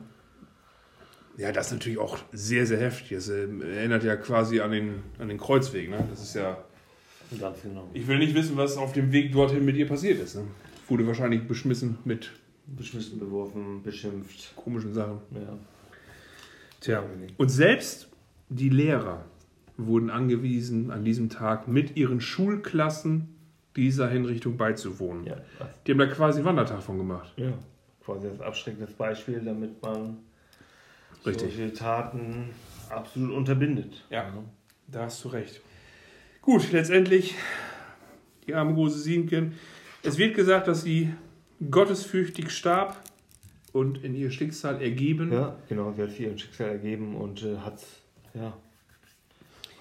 Ja, 1.35 1.51
das 1.51 1.67
ist 1.67 1.73
natürlich 1.73 1.97
auch 1.97 2.19
sehr, 2.31 2.65
sehr 2.65 2.79
heftig. 2.79 3.17
Das 3.17 3.27
äh, 3.27 3.47
erinnert 3.75 4.05
ja 4.05 4.15
quasi 4.15 4.61
an 4.61 4.71
den, 4.71 5.03
an 5.19 5.27
den 5.27 5.37
Kreuzweg. 5.37 5.89
Ne? 5.89 6.07
Das 6.09 6.21
ist 6.21 6.35
ja. 6.35 6.63
Ganz 7.37 7.63
genau. 7.63 7.89
Ich 7.93 8.07
will 8.07 8.19
nicht 8.19 8.35
wissen, 8.35 8.55
was 8.55 8.77
auf 8.77 8.93
dem 8.93 9.11
Weg 9.11 9.33
dorthin 9.33 9.65
mit 9.65 9.75
ihr 9.75 9.87
passiert 9.87 10.21
ist. 10.21 10.35
Ne? 10.35 10.43
Wurde 10.87 11.05
wahrscheinlich 11.05 11.47
beschmissen 11.47 11.97
mit 12.05 12.31
Beschmissen, 12.65 13.19
beworfen, 13.19 13.83
beschimpft. 13.83 14.55
komischen 14.55 14.93
Sachen. 14.93 15.19
Ja. 15.31 15.57
Tja. 16.79 17.03
Und 17.37 17.49
selbst 17.49 18.07
die 18.49 18.69
Lehrer 18.69 19.25
wurden 19.77 20.09
angewiesen, 20.09 20.91
an 20.91 21.03
diesem 21.03 21.29
Tag 21.29 21.67
mit 21.67 21.95
ihren 21.97 22.21
Schulklassen 22.21 23.29
dieser 23.75 24.07
Hinrichtung 24.09 24.55
beizuwohnen. 24.57 25.25
Ja, 25.25 25.37
Die 25.87 25.91
haben 25.91 25.97
da 25.99 26.05
quasi 26.07 26.39
einen 26.39 26.45
Wandertag 26.45 26.81
von 26.83 26.97
gemacht. 26.97 27.33
ja. 27.37 27.53
Quasi 28.05 28.27
als 28.27 28.41
abschreckendes 28.41 28.93
Beispiel, 28.95 29.39
damit 29.39 29.81
man 29.81 30.17
Richtig. 31.25 31.55
solche 31.55 31.71
Taten 31.73 32.49
absolut 32.89 33.31
unterbindet. 33.31 34.03
Ja. 34.09 34.25
Da 34.87 35.03
hast 35.03 35.23
du 35.23 35.29
recht. 35.29 35.61
Gut, 36.41 36.69
letztendlich 36.73 37.33
die 38.45 38.53
arme 38.53 38.73
Rose 38.73 38.99
Siemken. 38.99 39.53
Es 40.03 40.17
wird 40.17 40.35
gesagt, 40.35 40.67
dass 40.67 40.81
sie 40.83 41.13
gottesfürchtig 41.71 42.51
starb 42.51 43.01
und 43.71 44.03
in 44.03 44.15
ihr 44.15 44.31
Schicksal 44.31 44.81
ergeben. 44.81 45.31
Ja, 45.31 45.55
genau. 45.69 45.93
Sie 45.93 46.01
hat 46.01 46.09
sich 46.09 46.19
ihrem 46.19 46.37
Schicksal 46.37 46.67
ergeben 46.71 47.15
und 47.15 47.41
äh, 47.43 47.55
hat 47.59 47.75
es 47.77 48.01
ja, 48.33 48.53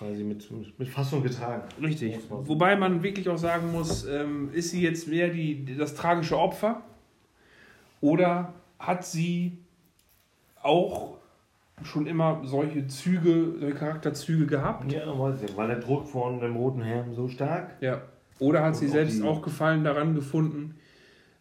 quasi 0.03 0.25
mit, 0.25 0.79
mit, 0.79 0.89
Fassung 0.89 1.23
getragen. 1.23 1.63
Richtig. 1.83 2.19
Wobei 2.29 2.77
man 2.77 3.03
wirklich 3.03 3.29
auch 3.29 3.39
sagen 3.39 3.73
muss, 3.73 4.05
ähm, 4.07 4.51
ist 4.53 4.71
sie 4.71 4.83
jetzt 4.83 5.09
mehr 5.09 5.29
die, 5.29 5.77
das 5.77 5.95
tragische 5.95 6.39
Opfer 6.39 6.83
oder 8.01 8.53
hat 8.79 9.05
sie 9.05 9.59
auch 10.63 11.19
schon 11.85 12.07
immer 12.07 12.41
solche 12.45 12.87
Züge, 12.87 13.55
solche 13.59 13.75
Charakterzüge 13.77 14.47
gehabt? 14.47 14.93
Ja, 14.93 15.19
weiß 15.19 15.43
ich. 15.43 15.57
War 15.57 15.67
der 15.67 15.81
Druck 15.81 16.07
von 16.07 16.41
dem 16.41 16.57
Roten 16.57 16.83
Herrn 16.83 17.15
so 17.15 17.29
stark? 17.29 17.77
Ja. 17.81 18.03
Oder 18.39 18.65
hat 18.65 18.77
sie 18.77 18.87
Und 18.87 18.91
auch 18.91 18.95
selbst 18.95 19.19
die- 19.19 19.23
auch 19.23 19.43
Gefallen 19.43 19.85
daran 19.85 20.15
gefunden, 20.15 20.77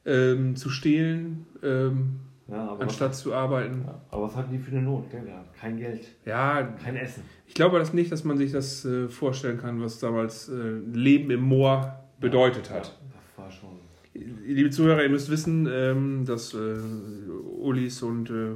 ähm, 0.05 0.55
zu 0.55 0.69
stehlen, 0.69 1.45
ähm, 1.63 2.19
Ja, 2.51 2.75
anstatt 2.79 3.15
zu 3.15 3.33
arbeiten? 3.33 3.83
was, 3.85 3.93
ja, 3.93 4.01
aber 4.11 4.23
was 4.23 4.35
hatten 4.35 4.51
die 4.51 4.59
für 4.59 4.71
eine 4.71 4.81
Not? 4.81 5.09
Gell? 5.09 5.23
Kein 5.59 5.77
Geld, 5.77 6.07
Ja, 6.25 6.61
kein 6.83 6.95
Essen. 6.97 7.23
ich 7.47 7.53
glaube 7.53 7.79
das 7.79 7.93
nicht, 7.93 8.11
dass 8.11 8.23
man 8.23 8.37
sich 8.37 8.51
das 8.51 8.83
äh, 8.85 9.07
vorstellen 9.07 9.57
kann, 9.59 9.81
was 9.81 9.99
damals 9.99 10.49
äh, 10.49 10.53
Leben 10.93 11.31
im 11.31 11.41
Moor 11.41 11.99
bedeutet 12.19 12.67
Ja, 12.69 12.75
hat. 12.75 12.97
das 13.13 13.37
war 13.37 13.51
schon. 13.51 13.69
Liebe 14.45 14.69
Zuhörer, 14.69 15.01
ihr 15.03 15.09
müsst 15.09 15.29
wissen, 15.31 15.67
ähm, 15.71 16.25
dass 16.25 16.53
äh, 16.53 16.57
Ulis 17.61 18.03
und 18.03 18.29
äh, 18.29 18.55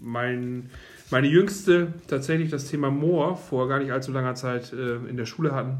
mein, 0.00 0.70
meine 1.10 1.26
Jüngste 1.28 1.92
tatsächlich 2.08 2.50
das 2.50 2.66
Thema 2.70 2.90
Moor 2.90 3.36
vor 3.36 3.68
gar 3.68 3.78
nicht 3.78 3.92
allzu 3.92 4.12
langer 4.12 4.34
Zeit 4.34 4.72
äh, 4.72 4.96
in 5.08 5.16
der 5.18 5.26
Schule 5.26 5.54
hatten. 5.54 5.76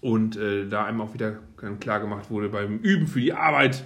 Und 0.00 0.36
äh, 0.36 0.68
da 0.68 0.84
einem 0.84 1.00
auch 1.00 1.14
wieder 1.14 1.38
klar 1.80 1.98
gemacht 2.00 2.30
wurde 2.30 2.48
beim 2.50 2.78
Üben 2.78 3.08
für 3.08 3.20
die 3.20 3.32
Arbeit, 3.32 3.82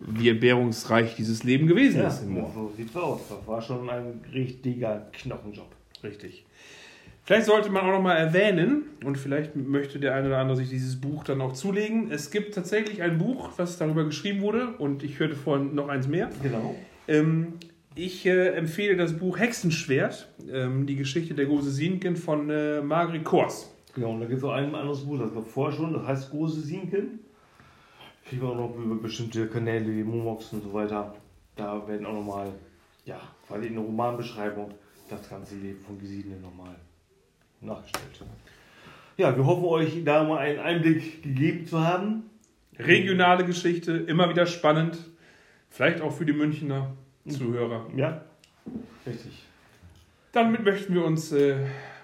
wie 0.00 0.30
entbehrungsreich 0.30 1.14
dieses 1.16 1.44
Leben 1.44 1.66
gewesen 1.66 2.00
Ja, 2.00 2.08
ist 2.08 2.22
im 2.22 2.34
Moor. 2.34 2.50
so 2.54 2.72
sieht's 2.76 2.96
aus. 2.96 3.20
Das 3.28 3.46
war 3.46 3.60
schon 3.60 3.88
ein 3.90 4.20
richtiger 4.32 5.06
Knochenjob. 5.12 5.68
Richtig. 6.02 6.44
Vielleicht 7.24 7.46
sollte 7.46 7.70
man 7.70 7.82
auch 7.84 7.92
noch 7.92 8.02
mal 8.02 8.14
erwähnen, 8.16 8.84
und 9.04 9.16
vielleicht 9.18 9.54
möchte 9.54 10.00
der 10.00 10.14
eine 10.14 10.28
oder 10.28 10.38
andere 10.38 10.56
sich 10.56 10.70
dieses 10.70 11.00
Buch 11.00 11.22
dann 11.22 11.40
auch 11.42 11.52
zulegen. 11.52 12.10
Es 12.10 12.30
gibt 12.30 12.54
tatsächlich 12.54 13.02
ein 13.02 13.18
Buch, 13.18 13.50
was 13.56 13.78
darüber 13.78 14.04
geschrieben 14.04 14.40
wurde, 14.40 14.68
und 14.78 15.02
ich 15.04 15.18
hörte 15.20 15.36
vorhin 15.36 15.74
noch 15.74 15.88
eins 15.88 16.08
mehr. 16.08 16.30
Genau. 16.42 16.74
Ähm, 17.06 17.52
ich 17.94 18.24
äh, 18.26 18.48
empfehle 18.54 18.96
das 18.96 19.12
Buch 19.18 19.38
Hexenschwert, 19.38 20.28
ähm, 20.50 20.86
die 20.86 20.96
Geschichte 20.96 21.34
der 21.34 21.46
Gose 21.46 21.70
Sienken 21.70 22.16
von 22.16 22.48
äh, 22.50 22.80
Margret 22.80 23.22
Kors. 23.22 23.72
Genau, 23.94 24.12
und 24.14 24.20
da 24.20 24.26
gibt 24.26 24.38
es 24.38 24.44
auch 24.44 24.52
ein 24.52 24.74
anderes 24.74 25.00
Buch, 25.04 25.18
das 25.18 25.32
gab 25.34 25.46
vorher 25.46 25.76
schon, 25.76 25.92
das 25.92 26.06
heißt 26.06 26.30
Große 26.30 26.60
Sienken. 26.60 27.20
Kriegen 28.30 28.42
wir 28.42 28.50
auch 28.50 28.54
noch 28.54 28.76
über 28.76 28.94
bestimmte 28.94 29.48
Kanäle 29.48 29.88
wie 29.88 30.04
Momox 30.04 30.52
und 30.52 30.62
so 30.62 30.72
weiter. 30.72 31.12
Da 31.56 31.88
werden 31.88 32.06
auch 32.06 32.12
nochmal, 32.12 32.52
ja, 33.04 33.20
quasi 33.44 33.66
in 33.66 33.74
der 33.74 33.82
Romanbeschreibung 33.82 34.70
das 35.08 35.28
ganze 35.28 35.56
Leben 35.56 35.80
von 35.80 35.98
Gesine 35.98 36.36
nochmal 36.36 36.76
nachgestellt. 37.60 38.22
Ja, 39.16 39.36
wir 39.36 39.44
hoffen 39.44 39.64
euch 39.64 40.04
da 40.04 40.22
mal 40.22 40.38
einen 40.38 40.60
Einblick 40.60 41.24
gegeben 41.24 41.66
zu 41.66 41.80
haben. 41.80 42.30
Regionale 42.78 43.44
Geschichte, 43.44 43.96
immer 43.96 44.28
wieder 44.28 44.46
spannend. 44.46 44.96
Vielleicht 45.68 46.00
auch 46.00 46.12
für 46.12 46.24
die 46.24 46.32
Münchner 46.32 46.92
Zuhörer. 47.28 47.88
Ja, 47.96 48.26
richtig. 49.04 49.44
Damit 50.30 50.64
möchten 50.64 50.94
wir 50.94 51.04
uns 51.04 51.32
äh, 51.32 51.56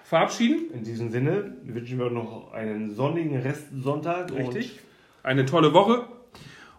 verabschieden. 0.03 0.71
In 0.73 0.83
diesem 0.83 1.09
Sinne 1.09 1.55
wünschen 1.63 1.97
wir 1.97 2.09
noch 2.09 2.51
einen 2.51 2.93
sonnigen 2.93 3.39
Restsonntag. 3.39 4.29
Richtig. 4.33 4.81
Eine 5.23 5.45
tolle 5.45 5.73
Woche. 5.73 6.16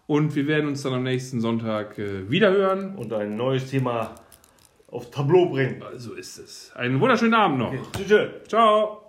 Und 0.08 0.34
wir 0.34 0.46
werden 0.46 0.68
uns 0.68 0.82
dann 0.82 0.94
am 0.94 1.02
nächsten 1.02 1.42
Sonntag 1.42 1.98
äh, 1.98 2.30
wiederhören. 2.30 2.96
Und, 2.96 3.12
ein 3.12 3.36
neues 3.36 3.70
Thema 3.70 4.14
aufs 4.90 5.10
Tableau 5.10 5.50
bringen. 5.50 5.84
So 5.96 6.14
ist 6.14 6.38
es. 6.38 6.72
Einen 6.74 6.98
wunderschönen 6.98 7.34
Abend 7.34 7.58
noch. 7.58 7.72
Okay. 7.72 8.04
Tschüss. 8.06 8.48
Ciao. 8.48 9.07